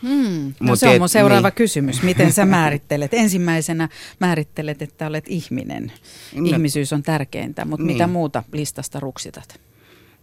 [0.03, 0.53] Hmm.
[0.59, 1.55] No se on mun seuraava niin.
[1.55, 2.03] kysymys.
[2.03, 3.13] Miten sä määrittelet?
[3.13, 3.89] Ensimmäisenä
[4.19, 5.91] määrittelet, että olet ihminen.
[6.35, 7.95] No, Ihmisyys on tärkeintä, mutta niin.
[7.95, 9.59] mitä muuta listasta ruksitat?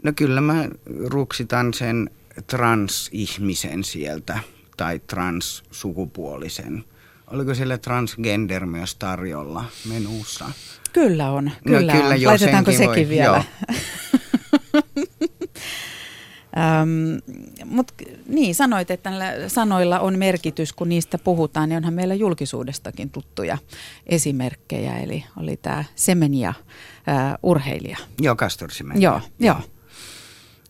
[0.02, 0.68] No kyllä mä
[1.06, 2.10] ruksitan sen
[2.46, 4.38] transihmisen sieltä
[4.76, 6.84] tai transsukupuolisen.
[7.26, 10.50] Oliko siellä transgender myös tarjolla menussa?
[10.92, 12.24] Kyllä on, kyllä, no, kyllä on.
[12.24, 13.08] Laitetaanko sekin voi.
[13.08, 13.44] vielä?
[16.56, 17.20] Um,
[17.64, 17.94] Mutta
[18.28, 23.58] niin, sanoit, että näillä sanoilla on merkitys, kun niistä puhutaan, niin onhan meillä julkisuudestakin tuttuja
[24.06, 24.98] esimerkkejä.
[24.98, 27.98] Eli oli tämä Semenia uh, urheilija.
[28.20, 29.10] Joo, Castor Semenia.
[29.10, 29.56] Joo, joo.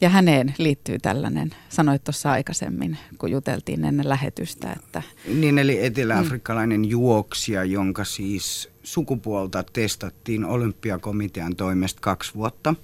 [0.00, 4.72] Ja häneen liittyy tällainen, sanoit tuossa aikaisemmin, kun juteltiin ennen lähetystä.
[4.72, 5.02] Että...
[5.34, 6.88] Niin, eli eteläafrikkalainen mm.
[6.88, 12.74] juoksija, jonka siis sukupuolta testattiin olympiakomitean toimesta kaksi vuotta,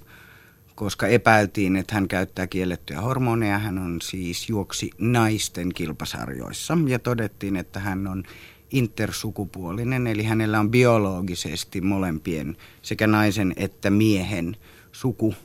[0.77, 3.59] koska epäiltiin, että hän käyttää kiellettyjä hormoneja.
[3.59, 8.23] Hän on siis juoksi naisten kilpasarjoissa ja todettiin, että hän on
[8.71, 14.57] intersukupuolinen, eli hänellä on biologisesti molempien sekä naisen että miehen
[14.91, 15.35] suku,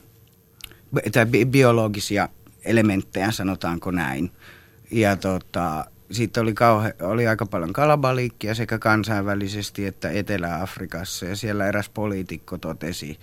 [1.11, 2.29] tai biologisia
[2.65, 4.31] elementtejä, sanotaanko näin.
[4.91, 11.25] Ja tota, siitä oli, kauhe, oli aika paljon kalabaliikkia sekä kansainvälisesti että Etelä-Afrikassa.
[11.25, 13.19] Ja siellä eräs poliitikko totesi,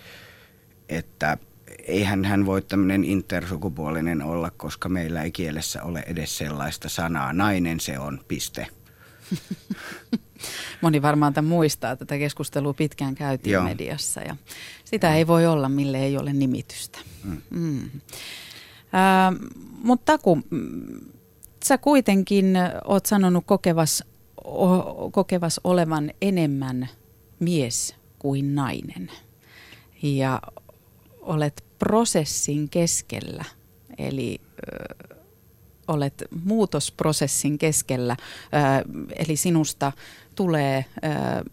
[0.88, 1.38] että
[1.86, 7.32] eihän hän voi tämmöinen intersukupuolinen olla, koska meillä ei kielessä ole edes sellaista sanaa.
[7.32, 8.66] Nainen se on, piste.
[10.82, 13.64] Moni varmaan tämän muistaa, että tätä keskustelua pitkään käytiin Joo.
[13.64, 14.36] mediassa ja
[14.84, 16.98] sitä ei voi olla, mille ei ole nimitystä.
[17.24, 17.42] Mm.
[17.50, 17.80] Mm.
[17.82, 19.50] Äh,
[19.82, 20.38] mutta Taku,
[21.64, 24.04] sä kuitenkin oot sanonut kokevas,
[24.44, 26.88] o, kokevas olevan enemmän
[27.40, 29.10] mies kuin nainen.
[30.02, 30.42] Ja
[31.20, 33.44] olet prosessin keskellä,
[33.98, 35.06] eli ö,
[35.88, 38.26] olet muutosprosessin keskellä, ö,
[39.16, 39.92] eli sinusta
[40.34, 41.50] tulee ö,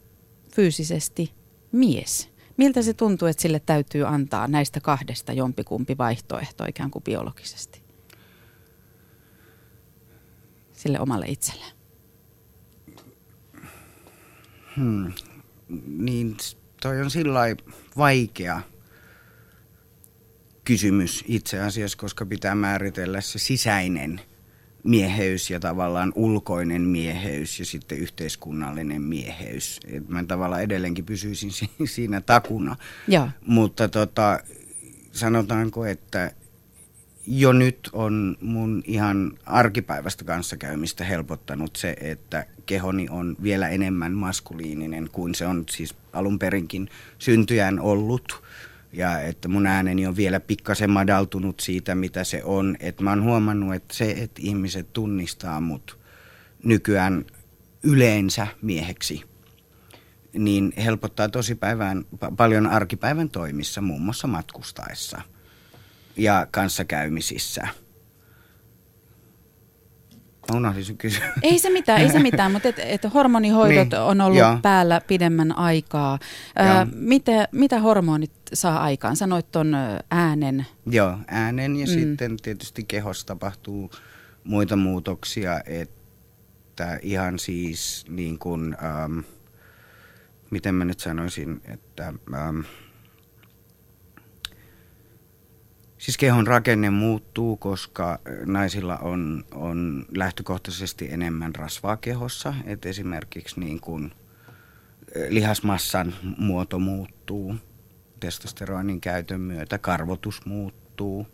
[0.56, 1.34] fyysisesti
[1.72, 2.30] mies.
[2.58, 7.82] Miltä se tuntuu, että sille täytyy antaa näistä kahdesta jompikumpi vaihtoehto ikään kuin biologisesti?
[10.74, 11.72] Sille omalle itselleen.
[14.78, 15.14] Hmm.
[15.88, 16.38] Niin
[16.82, 17.40] toi on sillä
[17.98, 18.62] vaikea
[20.68, 24.22] kysymys itse asiassa, koska pitää määritellä se sisäinen
[24.84, 29.80] mieheys ja tavallaan ulkoinen mieheys ja sitten yhteiskunnallinen mieheys.
[29.88, 31.52] Et mä tavallaan edelleenkin pysyisin
[31.86, 32.76] siinä takuna.
[33.08, 33.30] Ja.
[33.46, 34.40] Mutta tota,
[35.12, 36.32] sanotaanko, että
[37.28, 45.10] jo nyt on mun ihan arkipäivästä kanssakäymistä helpottanut se, että kehoni on vielä enemmän maskuliininen
[45.12, 48.47] kuin se on siis alun perinkin syntyjään ollut
[48.98, 52.78] ja että mun ääneni on vielä pikkasen madaltunut siitä, mitä se on.
[52.80, 56.00] Että mä oon huomannut, että se, että ihmiset tunnistaa mut
[56.64, 57.26] nykyään
[57.84, 59.24] yleensä mieheksi,
[60.34, 62.06] niin helpottaa tosi päivän,
[62.38, 65.22] paljon arkipäivän toimissa, muun muassa matkustaessa
[66.18, 67.68] ja kanssakäymisissä.
[70.52, 71.32] Mä unohdin sun kysyä.
[71.42, 74.60] Ei se mitään, ei se mitään, mutta et, et hormonihoidot niin, on ollut jo.
[74.62, 76.20] päällä pidemmän aikaa.
[76.60, 79.16] Ö, mitä, mitä hormonit saa aikaan?
[79.16, 79.76] Sanoit ton
[80.12, 80.66] äänen.
[80.86, 81.92] Joo, äänen ja mm.
[81.92, 83.92] sitten tietysti kehossa tapahtuu
[84.44, 89.20] muita muutoksia, että ihan siis niin kuin, ähm,
[90.52, 92.14] miten mä nyt sanoisin, että...
[92.34, 92.60] Ähm,
[96.08, 102.54] Siis kehon rakenne muuttuu, koska naisilla on, on lähtökohtaisesti enemmän rasvaa kehossa.
[102.66, 104.12] Et esimerkiksi niin kun
[105.30, 107.56] lihasmassan muoto muuttuu
[108.20, 111.28] testosteronin käytön myötä, karvotus muuttuu.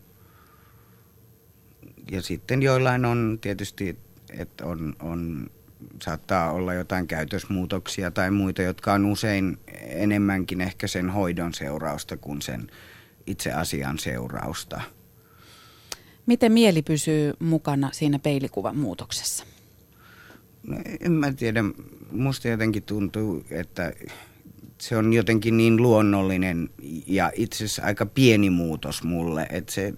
[2.12, 3.98] Ja sitten joillain on tietysti,
[4.30, 5.50] että on, on,
[6.02, 12.42] saattaa olla jotain käytösmuutoksia tai muita, jotka on usein enemmänkin ehkä sen hoidon seurausta kuin
[12.42, 12.72] sen
[13.28, 14.82] itse asian seurausta.
[16.26, 19.46] Miten mieli pysyy mukana siinä peilikuvan muutoksessa?
[20.68, 21.64] No, en mä tiedä.
[22.12, 23.94] Musta jotenkin tuntuu, että
[24.78, 26.70] se on jotenkin niin luonnollinen
[27.08, 29.94] ja itse asiassa aika pieni muutos mulle, että se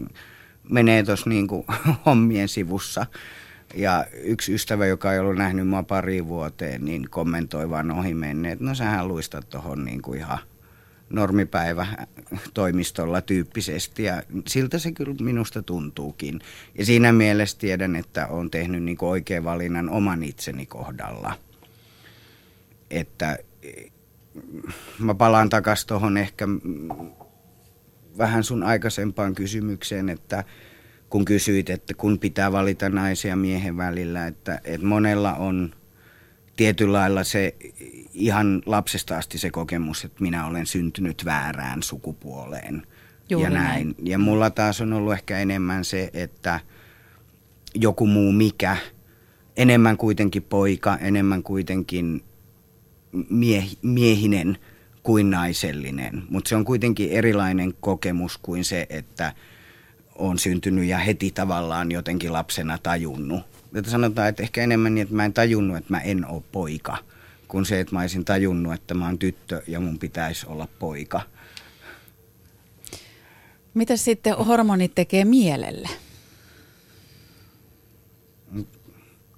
[0.70, 1.66] menee tuossa niinku
[2.06, 3.06] hommien sivussa.
[3.76, 8.60] Ja yksi ystävä, joka ei ollut nähnyt mua pari vuoteen, niin kommentoi vaan ohi menneet,
[8.60, 10.40] no sähän luistat tuohon niinku ihan–
[11.10, 11.88] normipäivä
[12.54, 16.40] toimistolla tyyppisesti ja siltä se kyllä minusta tuntuukin.
[16.78, 21.34] Ja siinä mielessä tiedän, että olen tehnyt niin oikean valinnan oman itseni kohdalla.
[22.90, 23.38] Että
[25.00, 26.48] mä palaan takaisin tuohon ehkä
[28.18, 30.44] vähän sun aikaisempaan kysymykseen, että
[31.10, 35.76] kun kysyit, että kun pitää valita naisen ja miehen välillä, että, että monella on
[36.56, 37.56] tietyllä lailla se
[38.14, 42.84] ihan lapsesta asti se kokemus, että minä olen syntynyt väärään sukupuoleen.
[43.30, 43.88] Juuri ja näin.
[43.88, 43.96] näin.
[44.04, 46.60] Ja mulla taas on ollut ehkä enemmän se, että
[47.76, 48.78] joku muu mikä,
[49.58, 52.24] enemmän kuitenkin poika, enemmän kuitenkin
[53.30, 54.58] mie- miehinen
[55.04, 56.24] kuin naisellinen.
[56.30, 59.34] Mutta se on kuitenkin erilainen kokemus kuin se, että
[60.16, 63.55] on syntynyt ja heti tavallaan jotenkin lapsena tajunnut.
[63.76, 66.98] Että sanotaan, että ehkä enemmän niin, että mä en tajunnut, että mä en ole poika–
[67.48, 71.22] kuin se, että mä olisin tajunnut, että mä oon tyttö ja mun pitäisi olla poika.
[73.74, 75.90] Mitä sitten hormonit tekee mielelle?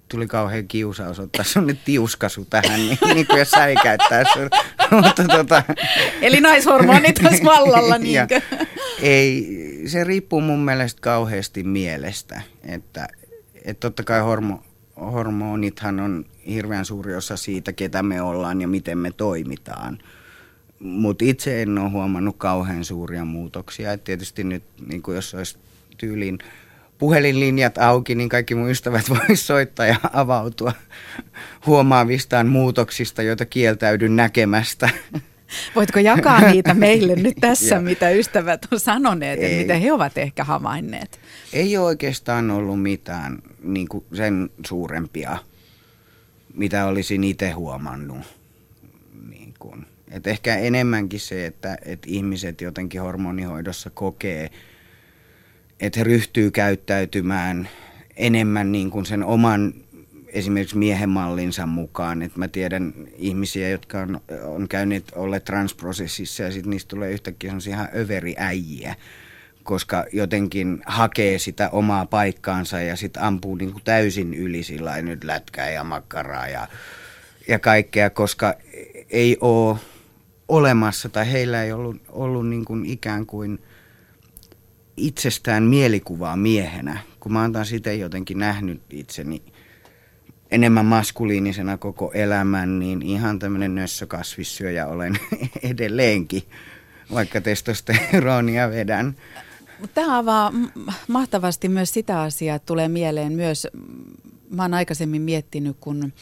[0.08, 4.50] Tuli kauhean kiusaus ottaa sellainen tiuskasu tähän, niin, niin kuin jos säikäyttää sun.
[5.02, 5.62] Mutta tota...
[6.22, 8.40] Eli naishormonit olisi vallalla, niinkö?
[9.02, 12.42] Ei, se riippuu mun mielestä kauheasti mielestä.
[12.62, 13.08] Että,
[13.68, 14.62] että totta kai hormo,
[14.96, 19.98] hormonithan on hirveän suuri osa siitä, ketä me ollaan ja miten me toimitaan.
[20.80, 23.92] Mutta itse en ole huomannut kauhean suuria muutoksia.
[23.92, 25.58] Et tietysti nyt, niin jos olisi
[25.96, 26.38] tyyliin
[26.98, 30.72] puhelinlinjat auki, niin kaikki mun ystävät voisivat soittaa ja avautua
[31.66, 34.90] huomaavistaan muutoksista, joita kieltäydyn näkemästä.
[35.76, 40.44] Voitko jakaa niitä meille nyt tässä, mitä ystävät on sanoneet ja mitä he ovat ehkä
[40.44, 41.20] havainneet?
[41.52, 45.38] Ei ole oikeastaan ollut mitään niin kuin sen suurempia,
[46.54, 48.20] mitä olisin itse huomannut.
[49.28, 49.86] Niin kuin.
[50.10, 54.50] Et ehkä enemmänkin se, että, että ihmiset jotenkin hormonihoidossa kokee,
[55.80, 57.68] että he ryhtyy käyttäytymään
[58.16, 59.74] enemmän niin kuin sen oman
[60.28, 62.22] esimerkiksi miehen mallinsa mukaan.
[62.22, 67.52] että mä tiedän ihmisiä, jotka on, on käyneet olleet transprosessissa ja sitten niistä tulee yhtäkkiä
[67.68, 68.94] ihan överiäjiä
[69.68, 75.24] koska jotenkin hakee sitä omaa paikkaansa ja sitten ampuu niin kuin täysin yli sillä nyt
[75.24, 76.68] lätkää ja makkaraa ja,
[77.48, 78.54] ja kaikkea, koska
[79.10, 79.78] ei ole
[80.48, 83.58] olemassa tai heillä ei ollut, ollut niin kuin ikään kuin
[84.96, 86.98] itsestään mielikuvaa miehenä.
[87.20, 89.42] Kun mä oon itse jotenkin nähnyt itseni
[90.50, 95.18] enemmän maskuliinisena koko elämän, niin ihan tämmöinen nössökasvissyöjä olen
[95.70, 96.42] edelleenkin,
[97.12, 99.16] vaikka testosteronia vedän.
[99.94, 100.52] Tämä avaa
[101.08, 103.66] mahtavasti myös sitä asiaa, että tulee mieleen myös,
[104.50, 106.12] mä oon aikaisemmin miettinyt, kun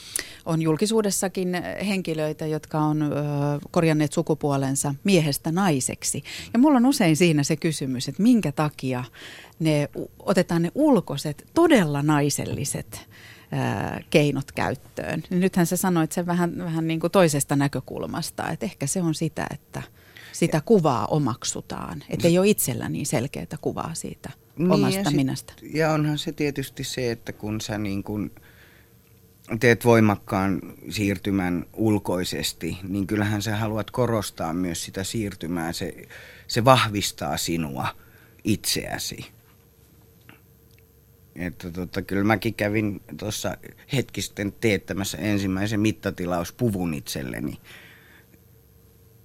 [0.47, 1.49] on julkisuudessakin
[1.87, 3.11] henkilöitä, jotka on
[3.71, 6.23] korjanneet sukupuolensa miehestä naiseksi.
[6.53, 9.05] Ja mulla on usein siinä se kysymys, että minkä takia
[9.59, 9.89] ne,
[10.19, 13.09] otetaan ne ulkoiset, todella naiselliset
[14.11, 15.23] keinot käyttöön.
[15.31, 19.47] Nythän sä sanoit sen vähän, vähän niin kuin toisesta näkökulmasta, että ehkä se on sitä,
[19.51, 19.83] että–
[20.39, 22.05] sitä kuvaa omaksutaan.
[22.11, 25.53] Että ei ole itsellä niin selkeää kuvaa siitä niin, omasta ja minästä.
[25.61, 28.31] Sit, ja onhan se tietysti se, että kun sä niin kun
[29.61, 30.61] teet voimakkaan
[30.91, 35.73] siirtymän ulkoisesti, niin kyllähän sä haluat korostaa myös sitä siirtymää.
[35.73, 35.95] Se,
[36.47, 37.89] se vahvistaa sinua
[38.45, 39.27] itseäsi.
[41.37, 43.57] Että tota, kyllä mäkin kävin tuossa
[43.93, 47.59] hetkisten teettämässä ensimmäisen mittatilauspuvun itselleni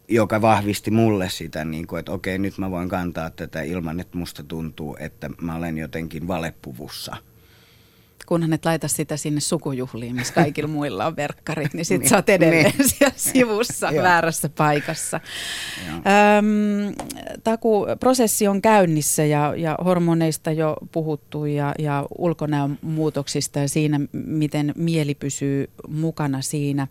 [0.08, 4.18] joka vahvisti mulle sitä, niin kuin, että okei, nyt mä voin kantaa tätä ilman, että
[4.18, 7.18] musta tuntuu, että mä olen jotenkin valepuvussa.
[8.26, 12.16] Kunhan et laita sitä sinne sukujuhliin, missä kaikilla muilla on verkkarit, niin sit niin, sä
[12.16, 12.89] oot edelleen niin.
[12.97, 15.20] siellä sivussa väärässä paikassa.
[15.89, 16.02] Öm,
[17.43, 23.99] Taku, prosessi on käynnissä ja, ja hormoneista jo puhuttu ja, ja ulkonäön muutoksista ja siinä,
[24.12, 26.88] miten mieli pysyy mukana siinä.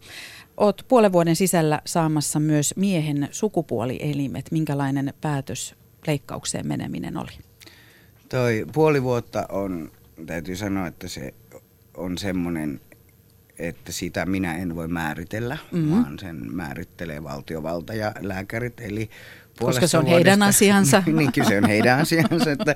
[0.61, 4.51] Olet puolen vuoden sisällä saamassa myös miehen sukupuolielimet.
[4.51, 5.75] Minkälainen päätös
[6.07, 7.31] leikkaukseen meneminen oli?
[8.29, 9.93] Toi puoli vuotta on,
[10.27, 11.35] täytyy sanoa, että se
[11.97, 12.81] on semmoinen,
[13.59, 15.91] että sitä minä en voi määritellä, mm-hmm.
[15.91, 18.81] vaan sen määrittelee valtiovalta ja lääkärit.
[18.81, 19.11] Eli
[19.67, 21.03] koska se on vuodesta, heidän asiansa.
[21.13, 22.51] niin, kyllä se on heidän asiansa.
[22.51, 22.75] Että,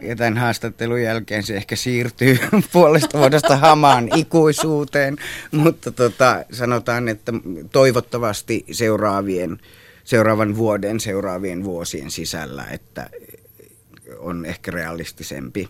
[0.00, 2.38] ja tämän haastattelun jälkeen se ehkä siirtyy
[2.72, 5.16] puolesta vuodesta hamaan ikuisuuteen.
[5.50, 7.32] Mutta tota, sanotaan, että
[7.72, 9.60] toivottavasti seuraavien,
[10.04, 13.10] seuraavan vuoden, seuraavien vuosien sisällä, että
[14.18, 15.68] on ehkä realistisempi.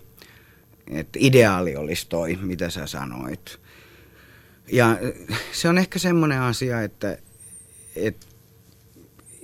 [0.91, 3.59] Että ideaali olisi toi, mitä sä sanoit.
[4.71, 4.97] Ja
[5.51, 7.17] se on ehkä semmoinen asia, että,
[7.95, 8.27] että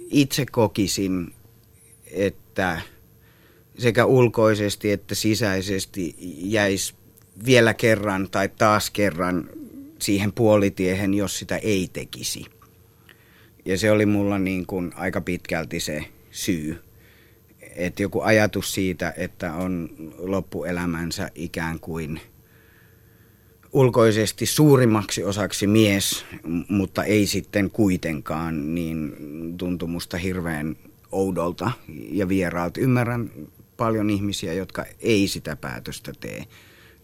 [0.09, 1.33] itse kokisin,
[2.11, 2.81] että
[3.77, 6.93] sekä ulkoisesti että sisäisesti jäisi
[7.45, 9.49] vielä kerran tai taas kerran
[9.99, 12.45] siihen puolitiehen, jos sitä ei tekisi.
[13.65, 16.81] Ja se oli mulla niin kuin aika pitkälti se syy.
[17.75, 22.19] Että joku ajatus siitä, että on loppuelämänsä ikään kuin–
[23.77, 26.25] ulkoisesti suurimmaksi osaksi mies,
[26.69, 29.15] mutta ei sitten kuitenkaan, niin
[29.57, 30.75] tuntui musta hirveän
[31.11, 31.71] oudolta
[32.11, 32.81] ja vieraalta.
[32.81, 33.31] Ymmärrän
[33.77, 36.43] paljon ihmisiä, jotka ei sitä päätöstä tee.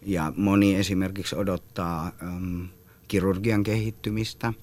[0.06, 2.68] Ja moni esimerkiksi odottaa äm,
[3.08, 4.54] kirurgian kehittymistä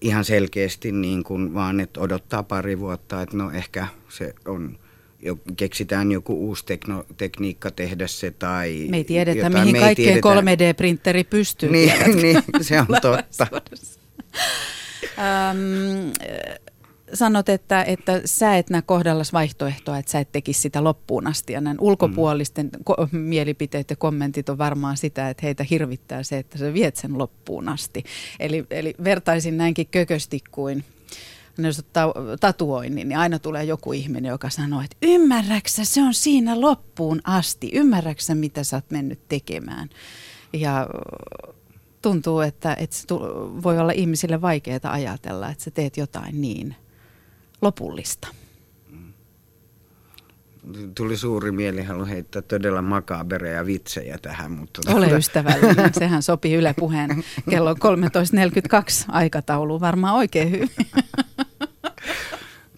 [0.00, 4.78] ihan selkeästi niin kuin vaan, että odottaa pari vuotta, että no ehkä se on
[5.22, 9.52] jo, keksitään joku uusi tekno, tekniikka tehdä se tai Me ei tiedetä, jotain.
[9.54, 11.70] mihin Me kaikkeen 3D-printeri pystyy.
[11.70, 11.92] Niin,
[12.22, 13.46] niin, se on totta.
[15.18, 16.12] um,
[17.14, 21.52] sanot, että, että sä et näe kohdallas vaihtoehtoa, että sä et tekisi sitä loppuun asti.
[21.52, 22.84] Ja näin ulkopuolisten mm.
[22.90, 27.18] ko- mielipiteet ja kommentit on varmaan sitä, että heitä hirvittää se, että sä viet sen
[27.18, 28.04] loppuun asti.
[28.40, 30.84] Eli, eli vertaisin näinkin kökösti kuin
[31.64, 36.60] jos ottaa tatuoinnin, niin aina tulee joku ihminen, joka sanoo, että ymmärräksä, se on siinä
[36.60, 37.70] loppuun asti.
[37.72, 39.88] Ymmärräksä, mitä sä oot mennyt tekemään.
[40.52, 40.86] Ja
[42.02, 43.06] tuntuu, että, että se
[43.62, 46.76] voi olla ihmisille vaikeaa ajatella, että sä teet jotain niin
[47.62, 48.28] lopullista.
[50.94, 54.52] Tuli suuri mielihalu heittää todella makabereja vitsejä tähän.
[54.52, 55.18] Mutta Ole tuota...
[55.18, 57.78] ystävällinen, sehän sopii Yle Puheen kello 13.42
[59.08, 60.70] aikataulu varmaan oikein hyvin.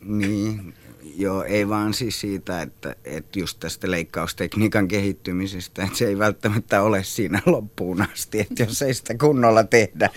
[0.05, 0.74] niin,
[1.16, 6.82] Joo, ei vaan siis siitä, että, että just tästä leikkaustekniikan kehittymisestä, että se ei välttämättä
[6.82, 10.11] ole siinä loppuun asti, että jos ei sitä kunnolla tehdä.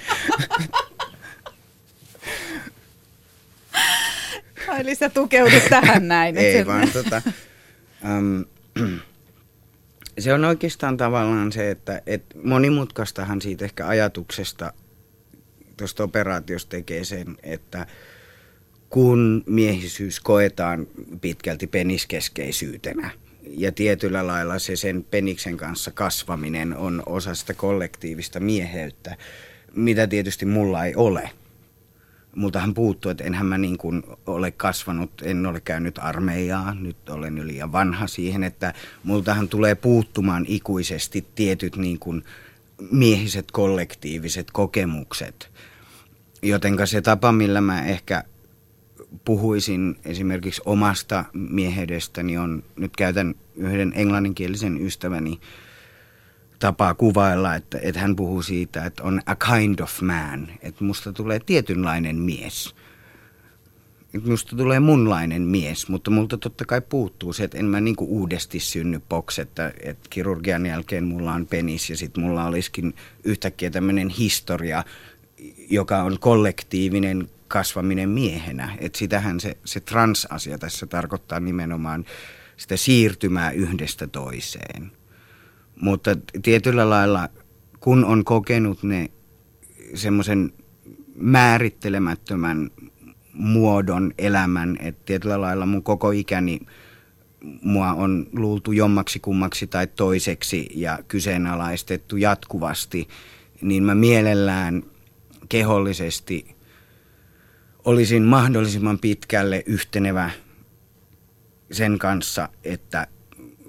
[4.79, 6.37] Eli sä tukeudut tähän näin.
[6.37, 7.21] ei vaan tota,
[8.17, 8.45] um,
[10.19, 14.73] se on oikeastaan tavallaan se, että et monimutkaistahan siitä ehkä ajatuksesta
[15.77, 17.87] tuosta operaatiosta tekee sen, että–
[18.89, 20.87] kun miehisyys koetaan
[21.21, 23.11] pitkälti peniskeskeisyytenä.
[23.49, 29.17] Ja tietyllä lailla se sen peniksen kanssa kasvaminen on osa sitä kollektiivista mieheyttä,
[29.75, 31.29] mitä tietysti mulla ei ole.
[32.35, 37.37] Multahan puuttuu, että enhän mä niin kuin ole kasvanut, en ole käynyt armeijaa, nyt olen
[37.37, 38.73] yli liian vanha siihen, että
[39.03, 42.23] multahan tulee puuttumaan ikuisesti tietyt niin kuin
[42.91, 45.51] miehiset kollektiiviset kokemukset.
[46.41, 48.23] Jotenka se tapa, millä mä ehkä
[49.25, 55.39] puhuisin esimerkiksi omasta mieheydestäni on, nyt käytän yhden englanninkielisen ystäväni
[56.59, 61.13] tapaa kuvailla, että, että hän puhuu siitä, että on a kind of man, että musta
[61.13, 62.75] tulee tietynlainen mies.
[64.13, 68.05] Että musta tulee munlainen mies, mutta multa totta kai puuttuu se, että en mä niinku
[68.05, 72.93] uudesti synny box, että, että kirurgian jälkeen mulla on penis ja sitten mulla olisikin
[73.23, 74.83] yhtäkkiä tämmöinen historia,
[75.69, 78.75] joka on kollektiivinen kasvaminen miehenä.
[78.79, 82.05] Että sitähän se, se transasia tässä tarkoittaa nimenomaan
[82.57, 84.91] sitä siirtymää yhdestä toiseen.
[85.81, 87.29] Mutta tietyllä lailla,
[87.79, 89.11] kun on kokenut ne
[89.93, 90.53] semmoisen
[91.15, 92.71] määrittelemättömän
[93.33, 96.59] muodon elämän, että tietyllä lailla mun koko ikäni
[97.61, 103.07] mua on luultu jommaksi kummaksi tai toiseksi ja kyseenalaistettu jatkuvasti,
[103.61, 104.83] niin mä mielellään
[105.49, 106.54] kehollisesti
[107.85, 110.31] olisin mahdollisimman pitkälle yhtenevä
[111.71, 113.07] sen kanssa, että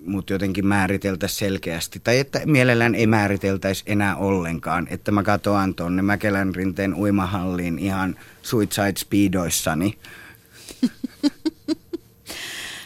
[0.07, 2.01] mut jotenkin määriteltäisiin selkeästi.
[2.01, 4.87] Tai että mielellään ei määriteltäisi enää ollenkaan.
[4.91, 9.99] Että mä katoan tuonne Mäkelän rinteen uimahalliin ihan suicide speedoissani.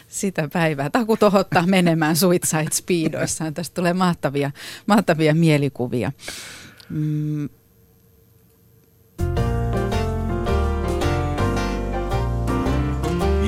[0.07, 0.89] Sitä päivää.
[0.89, 3.53] Taku tohottaa menemään suicide speedoissaan.
[3.53, 4.51] Tästä tulee mahtavia,
[4.85, 6.11] mahtavia mielikuvia.
[6.89, 7.49] Mm,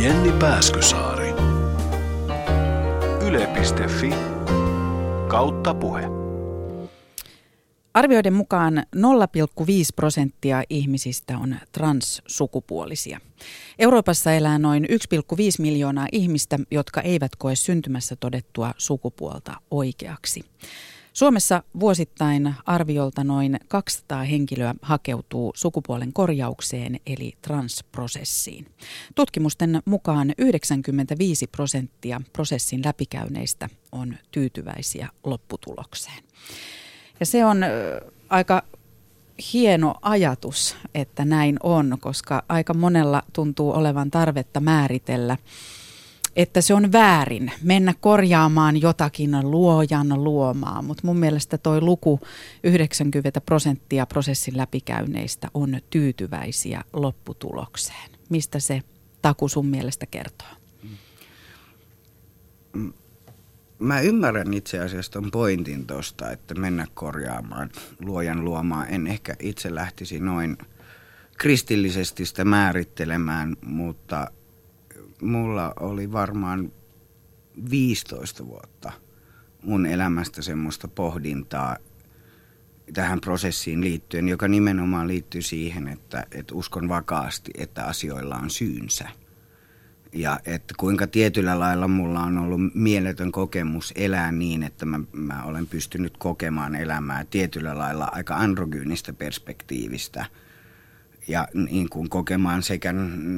[0.04, 1.30] Jenni Pääskysaari.
[3.28, 4.10] Yle.fi
[5.28, 6.04] kautta puhe.
[7.94, 9.04] Arvioiden mukaan 0,5
[9.96, 13.20] prosenttia ihmisistä on transsukupuolisia.
[13.80, 14.98] Euroopassa elää noin 1,5
[15.60, 20.42] miljoonaa ihmistä, jotka eivät koe syntymässä todettua sukupuolta oikeaksi.
[21.14, 28.66] Suomessa vuosittain arviolta noin 200 henkilöä hakeutuu sukupuolen korjaukseen eli transprosessiin.
[29.16, 36.24] Tutkimusten mukaan 95 prosenttia prosessin läpikäyneistä on tyytyväisiä lopputulokseen.
[37.20, 37.58] Ja se on
[38.30, 38.64] aika
[39.54, 45.38] hieno ajatus, että näin on, koska aika monella tuntuu olevan tarvetta määritellä–
[46.36, 52.20] että se on väärin mennä korjaamaan jotakin luojan luomaa, mutta mun mielestä toi luku
[52.64, 58.12] 90 prosenttia prosessin läpikäyneistä on tyytyväisiä lopputulokseen.
[58.30, 58.82] Mistä se
[59.22, 60.48] taku sun mielestä kertoo?
[63.80, 68.86] Mä ymmärrän itse asiassa ton pointin tosta, että mennä korjaamaan luojan luomaa.
[68.88, 70.58] En ehkä itse lähtisi noin
[71.38, 74.28] kristillisesti sitä määrittelemään, mutta–
[75.24, 76.72] mulla oli varmaan
[77.70, 78.92] 15 vuotta
[79.64, 81.78] mun elämästä semmoista pohdintaa
[82.94, 89.10] tähän prosessiin liittyen, joka nimenomaan liittyy siihen, että, että uskon vakaasti, että asioilla on syynsä.
[90.14, 95.44] Ja että kuinka tietyllä lailla mulla on ollut mieletön kokemus elää niin, että mä, mä
[95.44, 100.26] olen pystynyt kokemaan elämää tietyllä lailla aika androgyynistä perspektiivistä–
[101.28, 102.94] ja niin kuin kokemaan sekä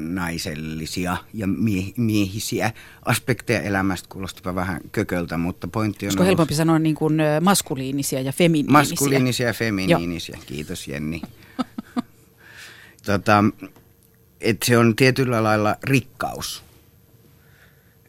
[0.09, 2.71] naisellisia ja mie- miehisiä
[3.05, 4.09] aspekteja elämästä.
[4.09, 6.29] Kuulostapa vähän kököltä, mutta pointti on Olisiko ollut...
[6.29, 8.71] helpompi sanoa niin kuin maskuliinisia ja feminiinisiä?
[8.71, 10.45] Maskuliinisia ja feminiinisiä, Joo.
[10.47, 11.21] kiitos Jenni.
[13.05, 13.43] tota,
[14.41, 16.63] et se on tietyllä lailla rikkaus,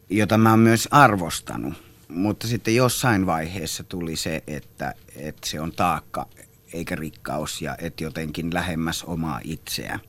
[0.09, 1.73] jota mä oon myös arvostanut.
[2.07, 6.27] Mutta sitten jossain vaiheessa tuli se, että, että se on taakka
[6.77, 9.99] eikä rikkaus ja et jotenkin lähemmäs omaa itseä.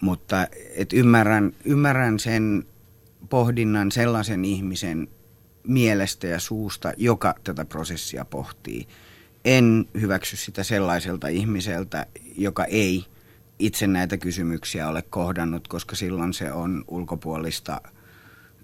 [0.00, 2.64] Mutta et ymmärrän, ymmärrän sen
[3.30, 5.08] pohdinnan sellaisen ihmisen
[5.66, 8.88] mielestä ja suusta, joka tätä prosessia pohtii.
[9.44, 12.06] En hyväksy sitä sellaiselta ihmiseltä,
[12.36, 13.04] joka ei
[13.58, 17.80] itse näitä kysymyksiä ole kohdannut, koska silloin se on ulkopuolista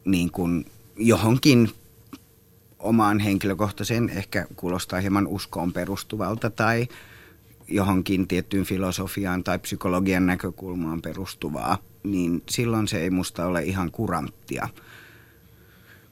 [0.05, 0.65] niin kuin
[0.97, 1.71] johonkin
[2.79, 6.89] omaan henkilökohtaiseen, ehkä kuulostaa hieman uskoon perustuvalta tai
[7.69, 14.69] johonkin tiettyyn filosofiaan tai psykologian näkökulmaan perustuvaa, niin silloin se ei musta ole ihan kuranttia.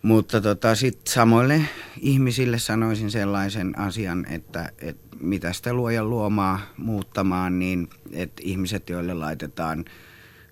[0.03, 1.61] Mutta tota, sitten samoille
[2.01, 9.14] ihmisille sanoisin sellaisen asian, että, että mitä sitä luojan luomaa muuttamaan, niin että ihmiset, joille
[9.14, 9.85] laitetaan–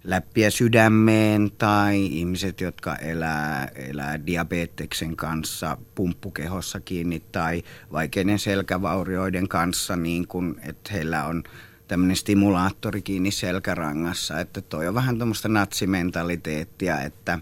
[0.05, 9.97] läppiä sydämeen tai ihmiset, jotka elää, elää diabeteksen kanssa pumppukehossa kiinni tai vaikeiden selkävaurioiden kanssa,
[9.97, 11.43] niin kuin, että heillä on
[11.89, 17.39] tämmöinen stimulaattori kiinni selkärangassa, että toi on vähän tuommoista natsimentaliteettia, että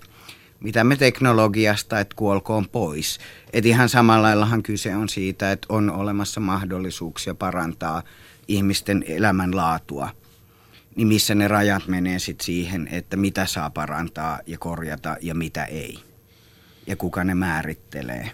[0.60, 3.18] mitä me teknologiasta, että kuolkoon pois.
[3.52, 8.02] Että ihan samalla laillahan kyse on siitä, että on olemassa mahdollisuuksia parantaa
[8.48, 10.10] ihmisten elämänlaatua–
[10.96, 15.64] niin missä ne rajat menee sitten siihen, että mitä saa parantaa ja korjata ja mitä
[15.64, 15.98] ei.
[16.86, 18.30] Ja kuka ne määrittelee.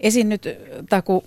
[0.00, 0.48] Esin nyt
[0.88, 1.24] Taku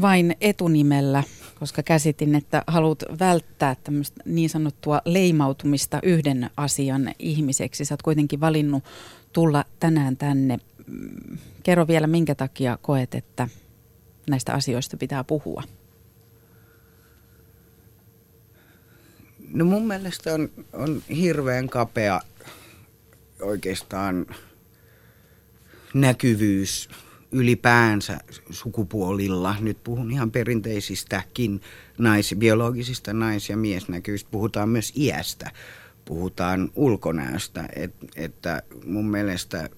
[0.00, 1.22] vain etunimellä,
[1.58, 7.84] koska käsitin, että haluat välttää tämmöistä niin sanottua leimautumista yhden asian ihmiseksi.
[7.84, 8.84] Sä oot kuitenkin valinnut
[9.32, 10.58] tulla tänään tänne.
[11.62, 13.48] Kerro vielä, minkä takia koet, että
[14.30, 15.62] näistä asioista pitää puhua.
[19.52, 22.20] No mun mielestä on, on hirveän kapea
[23.40, 24.26] oikeastaan
[25.94, 26.88] näkyvyys
[27.32, 28.18] ylipäänsä
[28.50, 29.56] sukupuolilla.
[29.60, 31.60] Nyt puhun ihan perinteisistäkin
[31.98, 34.28] nais, biologisista nais- ja miesnäkyvistä.
[34.30, 35.50] Puhutaan myös iästä,
[36.04, 37.68] puhutaan ulkonäöstä.
[37.76, 39.68] Et, että mun mielestä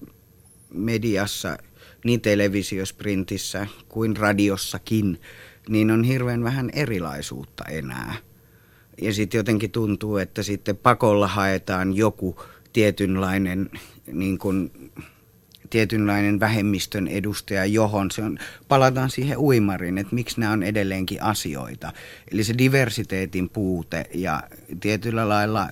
[0.73, 1.57] mediassa,
[2.05, 5.21] niin televisiosprintissä kuin radiossakin,
[5.69, 8.15] niin on hirveän vähän erilaisuutta enää–
[9.01, 13.69] ja sitten jotenkin tuntuu, että sitten pakolla haetaan joku tietynlainen,
[14.11, 14.71] niin kuin,
[15.69, 18.37] tietynlainen vähemmistön edustaja, johon se on,
[18.67, 21.93] palataan siihen uimarin, että miksi nämä on edelleenkin asioita.
[22.31, 24.43] Eli se diversiteetin puute ja
[24.79, 25.69] tietyllä lailla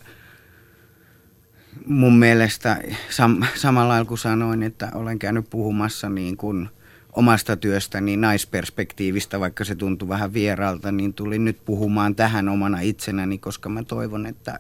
[1.86, 6.70] mun mielestä sam, samalla lailla kuin sanoin, että olen käynyt puhumassa niin kuin–
[7.16, 13.38] omasta työstäni naisperspektiivistä, vaikka se tuntui vähän vieraalta, niin tulin nyt puhumaan tähän omana itsenäni,
[13.38, 14.60] koska mä toivon, että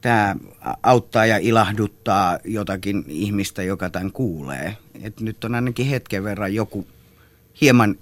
[0.00, 0.36] tämä
[0.82, 4.76] auttaa ja ilahduttaa jotakin ihmistä, joka tämän kuulee.
[5.02, 6.86] Et nyt on ainakin hetken verran joku
[7.60, 7.96] hieman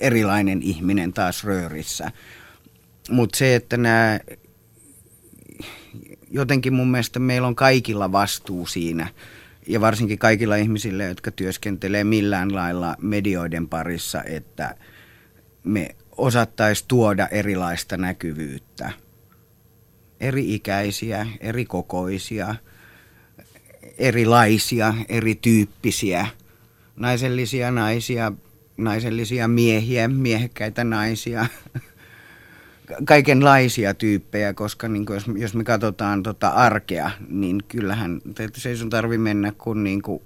[0.00, 2.10] erilainen ihminen taas röörissä.
[3.10, 4.20] Mutta se, että nämä
[6.30, 9.08] jotenkin mun mielestä meillä on kaikilla vastuu siinä–
[9.66, 14.76] ja varsinkin kaikilla ihmisillä, jotka työskentelee millään lailla medioiden parissa, että
[15.64, 18.92] me osattaisiin tuoda erilaista näkyvyyttä.
[20.20, 22.54] Eri ikäisiä, eri kokoisia,
[23.98, 26.26] erilaisia, erityyppisiä,
[26.96, 28.32] naisellisia naisia,
[28.76, 31.46] naisellisia miehiä, miehekkäitä naisia,
[33.04, 38.20] kaikenlaisia tyyppejä, koska niin kuin jos, jos me katsotaan tota arkea, niin kyllähän
[38.54, 40.22] se ei sun tarvi mennä kuin, niin kuin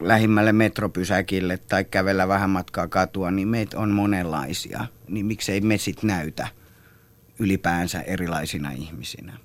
[0.00, 4.84] lähimmälle metropysäkille tai kävellä vähän matkaa katua, niin meitä on monenlaisia.
[5.08, 6.48] Niin miksei me sit näytä
[7.38, 9.38] ylipäänsä erilaisina ihmisinä.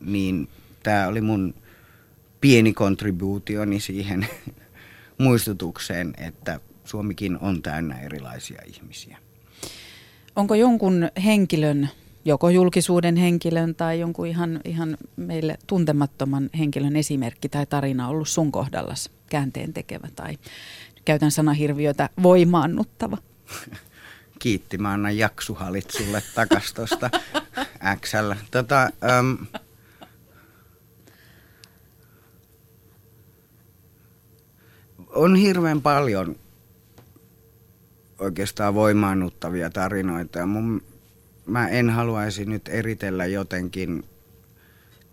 [0.00, 0.48] Niin
[0.82, 1.54] tämä oli mun
[2.40, 4.26] pieni kontribuutioni siihen
[5.18, 9.25] muistutukseen, että Suomikin on täynnä erilaisia ihmisiä.
[10.36, 11.88] Onko jonkun henkilön,
[12.24, 18.52] joko julkisuuden henkilön tai jonkun ihan, ihan meille tuntemattoman henkilön esimerkki tai tarina ollut sun
[18.52, 20.38] kohdallas käänteen tekevä tai
[21.04, 23.18] käytän sanahirviötä voimaannuttava?
[24.38, 27.10] Kiitti, mä annan jaksuhalit sulle takas tuosta
[28.00, 28.32] XL.
[28.50, 29.46] Tota, um,
[35.08, 36.36] on hirveän paljon
[38.18, 40.38] oikeastaan voimaannuttavia tarinoita.
[40.38, 40.82] Ja mun,
[41.46, 44.04] mä en haluaisi nyt eritellä jotenkin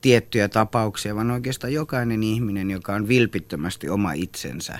[0.01, 4.79] tiettyjä tapauksia, vaan oikeastaan jokainen ihminen, joka on vilpittömästi oma itsensä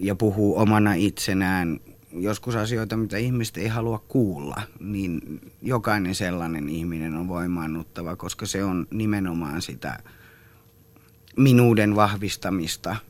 [0.00, 1.80] ja puhuu omana itsenään
[2.12, 8.64] joskus asioita, mitä ihmiset ei halua kuulla, niin jokainen sellainen ihminen on voimaannuttava, koska se
[8.64, 9.98] on nimenomaan sitä
[11.36, 12.96] minuuden vahvistamista–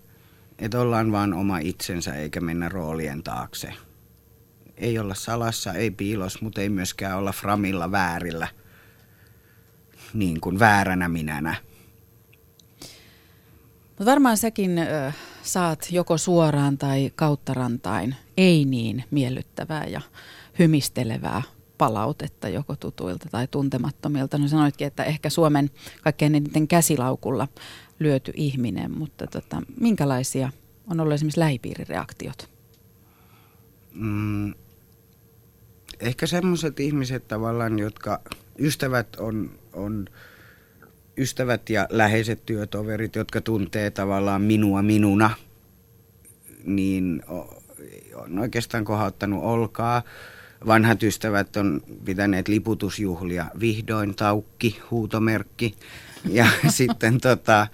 [0.59, 3.73] että ollaan vaan oma itsensä eikä mennä roolien taakse.
[4.77, 8.49] Ei olla salassa, ei piilos, mutta ei myöskään olla framilla väärillä,
[10.15, 11.55] niin kuin vääränä minänä.
[13.89, 20.01] Mutta varmaan säkin ö, saat joko suoraan tai kauttarantain ei niin miellyttävää ja
[20.59, 21.43] hymistelevää
[21.79, 24.39] palautetta joko tutuilta tai tuntemattomilta.
[24.39, 25.71] No sanoitkin, että ehkä Suomen
[26.03, 27.49] kaikkein eniten käsilaukulla
[27.99, 30.51] lyöty ihminen, mutta tota, minkälaisia
[30.91, 32.51] on ollut esimerkiksi lähipiirireaktiot?
[33.95, 34.55] Mm,
[36.01, 38.21] ehkä semmoiset ihmiset tavallaan, jotka
[38.59, 40.07] ystävät on, on
[41.19, 45.31] ystävät ja läheiset työtoverit, jotka tuntee tavallaan minua minuna,
[46.65, 47.23] niin
[48.15, 50.03] on oikeastaan kohauttanut olkaa.
[50.67, 55.75] Vanhat ystävät on pitäneet liputusjuhlia, vihdoin taukki, huutomerkki.
[56.29, 57.67] Ja sitten tota,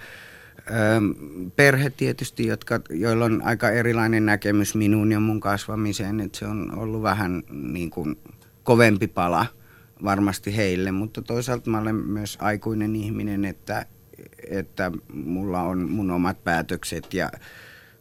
[1.57, 6.79] perhe tietysti, jotka, joilla on aika erilainen näkemys minuun ja mun kasvamiseen, että se on
[6.79, 8.19] ollut vähän niin kuin
[8.63, 9.47] kovempi pala
[10.05, 13.87] varmasti heille, mutta toisaalta mä olen myös aikuinen ihminen, että,
[14.51, 17.31] että mulla on mun omat päätökset ja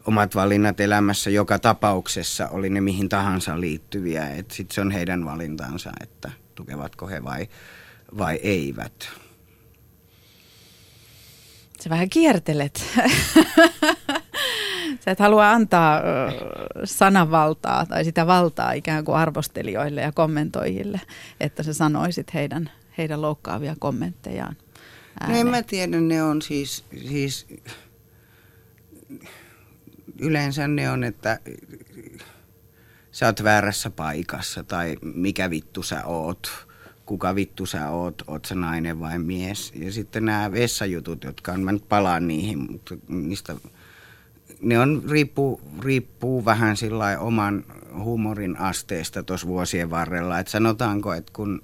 [0.07, 4.27] omat valinnat elämässä joka tapauksessa, oli ne mihin tahansa liittyviä.
[4.51, 7.47] Sitten se on heidän valintansa, että tukevatko he vai,
[8.17, 9.20] vai eivät.
[11.81, 12.85] Sä vähän kiertelet.
[14.99, 16.01] Sä et halua antaa
[16.83, 21.01] sananvaltaa tai sitä valtaa ikään kuin arvostelijoille ja kommentoijille,
[21.39, 24.55] että sä sanoisit heidän, heidän loukkaavia kommenttejaan.
[25.19, 25.35] Ääneen.
[25.35, 27.47] No en mä tiedä, ne on siis, siis
[30.19, 31.39] yleensä ne on, että
[33.11, 36.67] sä oot väärässä paikassa tai mikä vittu sä oot,
[37.11, 39.73] kuka vittu sä oot, oot sä nainen vai mies.
[39.75, 43.55] Ja sitten nämä vessajutut, jotka on, mä nyt palaan niihin, mutta niistä,
[44.61, 47.63] ne on, riippuu, riippuu vähän sillä oman
[48.03, 50.39] huumorin asteesta tuossa vuosien varrella.
[50.39, 51.61] Että sanotaanko, että kun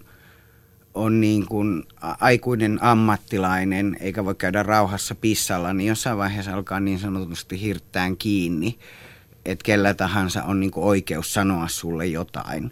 [0.93, 6.99] on niin kuin aikuinen ammattilainen eikä voi käydä rauhassa pissalla, niin jossain vaiheessa alkaa niin
[6.99, 8.79] sanotusti hirttään kiinni,
[9.45, 12.71] että kellä tahansa on niin kuin oikeus sanoa sulle jotain.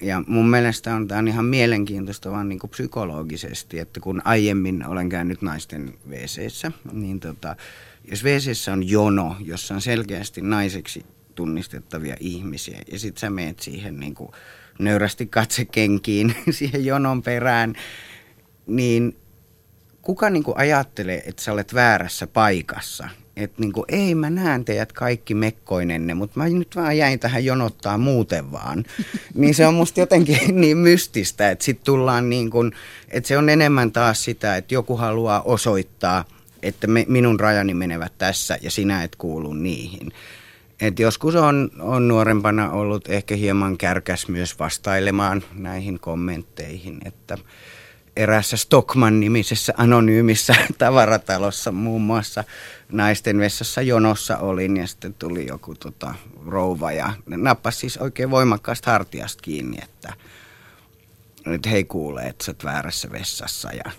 [0.00, 4.86] Ja mun mielestä on, tämä on ihan mielenkiintoista vaan niin kuin psykologisesti, että kun aiemmin
[4.86, 7.56] olen käynyt naisten wc niin tota,
[8.10, 14.00] jos wc on jono, jossa on selkeästi naiseksi tunnistettavia ihmisiä, ja sitten sä meet siihen
[14.00, 14.30] niin kuin
[14.78, 17.74] nöyrästi katse kenkiin siihen jonon perään,
[18.66, 19.16] niin
[20.02, 23.08] kuka niin kuin ajattelee, että sä olet väärässä paikassa?
[23.36, 27.44] Että niin kuin, ei mä näen teidät kaikki mekkoinenne, mutta mä nyt vaan jäin tähän
[27.44, 28.84] jonottaa muuten vaan.
[29.34, 32.72] Niin se on musta jotenkin niin mystistä, että sitten tullaan niin kuin,
[33.08, 36.24] että se on enemmän taas sitä, että joku haluaa osoittaa,
[36.62, 40.12] että me, minun rajani menevät tässä ja sinä et kuulu niihin.
[40.80, 47.38] Et joskus on, on nuorempana ollut ehkä hieman kärkäs myös vastailemaan näihin kommentteihin, että
[48.16, 52.44] erässä Stockman-nimisessä anonyymissä tavaratalossa muun muassa
[52.92, 56.14] naisten vessassa jonossa olin ja sitten tuli joku tota,
[56.46, 60.12] rouva ja nappasi siis oikein voimakkaasta hartiasta kiinni, että
[61.46, 63.92] nyt hei kuule, että sä oot väärässä vessassa ja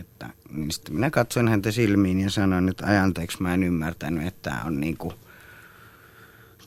[0.00, 4.50] että, niin sitten minä katsoin häntä silmiin ja sanoin, että ajanteeksi mä en ymmärtänyt, että
[4.50, 5.14] tämä on niin kuin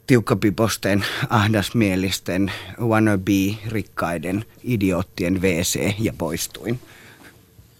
[0.07, 6.79] tiukkapiposten, ahdasmielisten, wannabe-rikkaiden idioottien WC ja poistuin.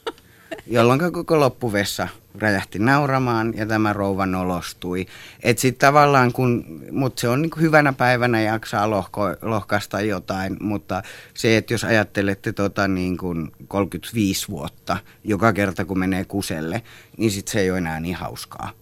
[0.68, 2.08] Jolloin koko loppuvessa
[2.40, 5.06] räjähti nauramaan ja tämä rouva nolostui.
[5.44, 11.04] Et sit tavallaan kun, mutta se on niin hyvänä päivänä jaksaa lohko, lohkasta jotain, mutta
[11.34, 16.82] se, että jos ajattelette tota niin kuin 35 vuotta joka kerta kun menee kuselle,
[17.18, 18.81] niin sit se ei ole enää niin hauskaa.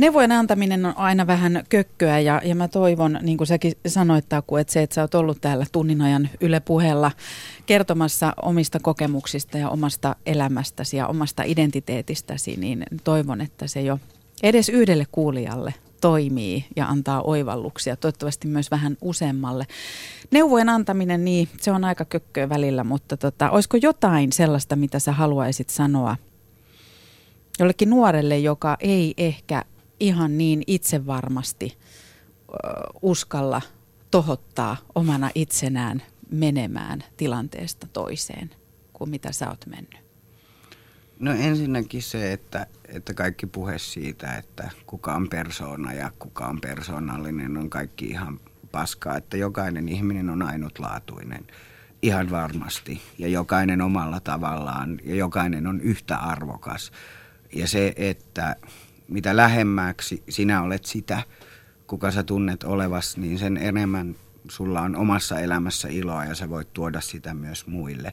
[0.00, 4.56] Neuvojen antaminen on aina vähän kökköä ja, ja mä toivon, niin kuin säkin sanoit Taku,
[4.56, 7.10] että se, että sä oot ollut täällä tunnin ajan Yle puheella
[7.66, 13.98] kertomassa omista kokemuksista ja omasta elämästäsi ja omasta identiteetistäsi, niin toivon, että se jo
[14.42, 19.66] edes yhdelle kuulijalle toimii ja antaa oivalluksia, toivottavasti myös vähän useammalle.
[20.30, 25.12] Neuvojen antaminen, niin se on aika kökköä välillä, mutta tota, olisiko jotain sellaista, mitä sä
[25.12, 26.16] haluaisit sanoa
[27.58, 29.64] jollekin nuorelle, joka ei ehkä
[30.00, 31.78] ihan niin itsevarmasti
[33.02, 33.62] uskalla
[34.10, 38.50] tohottaa omana itsenään menemään tilanteesta toiseen
[38.92, 40.10] kuin mitä sä oot mennyt?
[41.18, 46.60] No ensinnäkin se, että, että kaikki puhe siitä, että kuka on persoona ja kuka on
[46.60, 48.40] persoonallinen, on kaikki ihan
[48.72, 51.46] paskaa, että jokainen ihminen on ainutlaatuinen.
[52.02, 53.02] Ihan varmasti.
[53.18, 56.92] Ja jokainen omalla tavallaan ja jokainen on yhtä arvokas.
[57.54, 58.56] Ja se, että
[59.10, 61.22] mitä lähemmäksi sinä olet sitä,
[61.86, 64.16] kuka sä tunnet olevas, niin sen enemmän
[64.48, 68.12] sulla on omassa elämässä iloa ja sä voit tuoda sitä myös muille.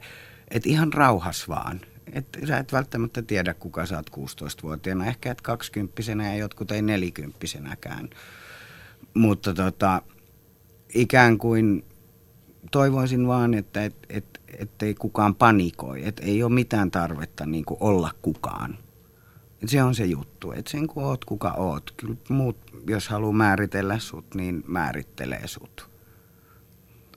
[0.52, 1.82] Et ihan rauhas vaan.
[2.14, 5.06] Et sä et välttämättä tiedä, kuka sä oot 16-vuotiaana.
[5.06, 7.40] Ehkä et 20 ja jotkut ei 40
[9.14, 10.02] Mutta tota,
[10.94, 11.86] ikään kuin
[12.72, 16.08] toivoisin vaan, että et, et, ettei kukaan panikoi.
[16.08, 18.78] Että ei ole mitään tarvetta niin olla kukaan.
[19.64, 21.94] Et se on se juttu, että sen kun oot kuka oot.
[21.98, 25.90] Kyllä muut, jos haluaa määritellä sut, niin määrittelee sut.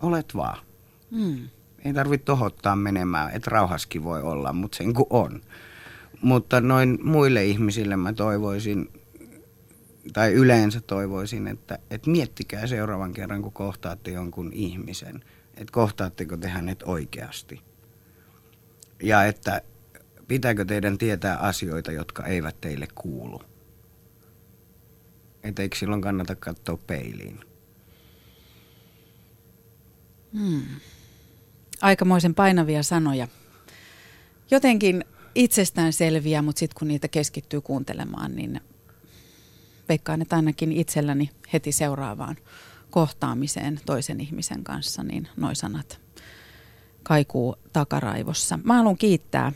[0.02, 0.58] Olet vaan.
[1.10, 1.48] Mm.
[1.84, 5.40] Ei tarvitse tohottaa menemään, että rauhaskin voi olla, mutta sen kun on.
[6.22, 8.88] Mutta noin muille ihmisille mä toivoisin,
[10.12, 15.24] tai yleensä toivoisin, että, että miettikää seuraavan kerran, kun kohtaatte jonkun ihmisen,
[15.56, 17.60] että kohtaatteko te hänet oikeasti.
[19.02, 19.62] Ja että
[20.30, 23.42] pitääkö teidän tietää asioita, jotka eivät teille kuulu.
[25.42, 27.40] Että eikö silloin kannata katsoa peiliin.
[30.38, 30.62] Hmm.
[31.80, 33.28] Aikamoisen painavia sanoja.
[34.50, 35.04] Jotenkin
[35.34, 38.60] itsestään selviä, mutta sitten kun niitä keskittyy kuuntelemaan, niin
[39.88, 42.36] veikkaan, että ainakin itselläni heti seuraavaan
[42.90, 46.00] kohtaamiseen toisen ihmisen kanssa, niin noi sanat
[47.02, 48.58] kaikuu takaraivossa.
[48.64, 49.52] Mä haluan kiittää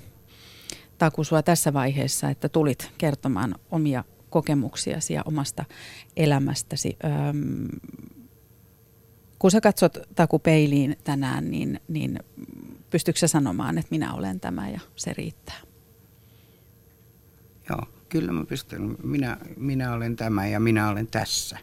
[0.99, 5.65] Taku sua tässä vaiheessa, että tulit kertomaan omia kokemuksiasi ja omasta
[6.17, 6.97] elämästäsi.
[7.05, 7.69] Öm,
[9.39, 12.19] kun sä katsot Taku peiliin tänään, niin, niin
[12.91, 15.61] pystytkö sä sanomaan, että minä olen tämä ja se riittää?
[17.69, 18.97] Joo, kyllä mä pystyn.
[19.03, 21.59] Minä, minä olen tämä ja minä olen tässä.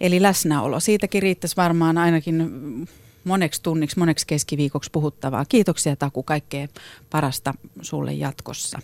[0.00, 0.80] Eli läsnäolo.
[0.80, 2.88] Siitäkin riittäisi varmaan ainakin
[3.24, 5.44] moneksi tunniksi, moneksi keskiviikoksi puhuttavaa.
[5.44, 6.68] Kiitoksia Taku, kaikkea
[7.10, 8.80] parasta sulle jatkossa.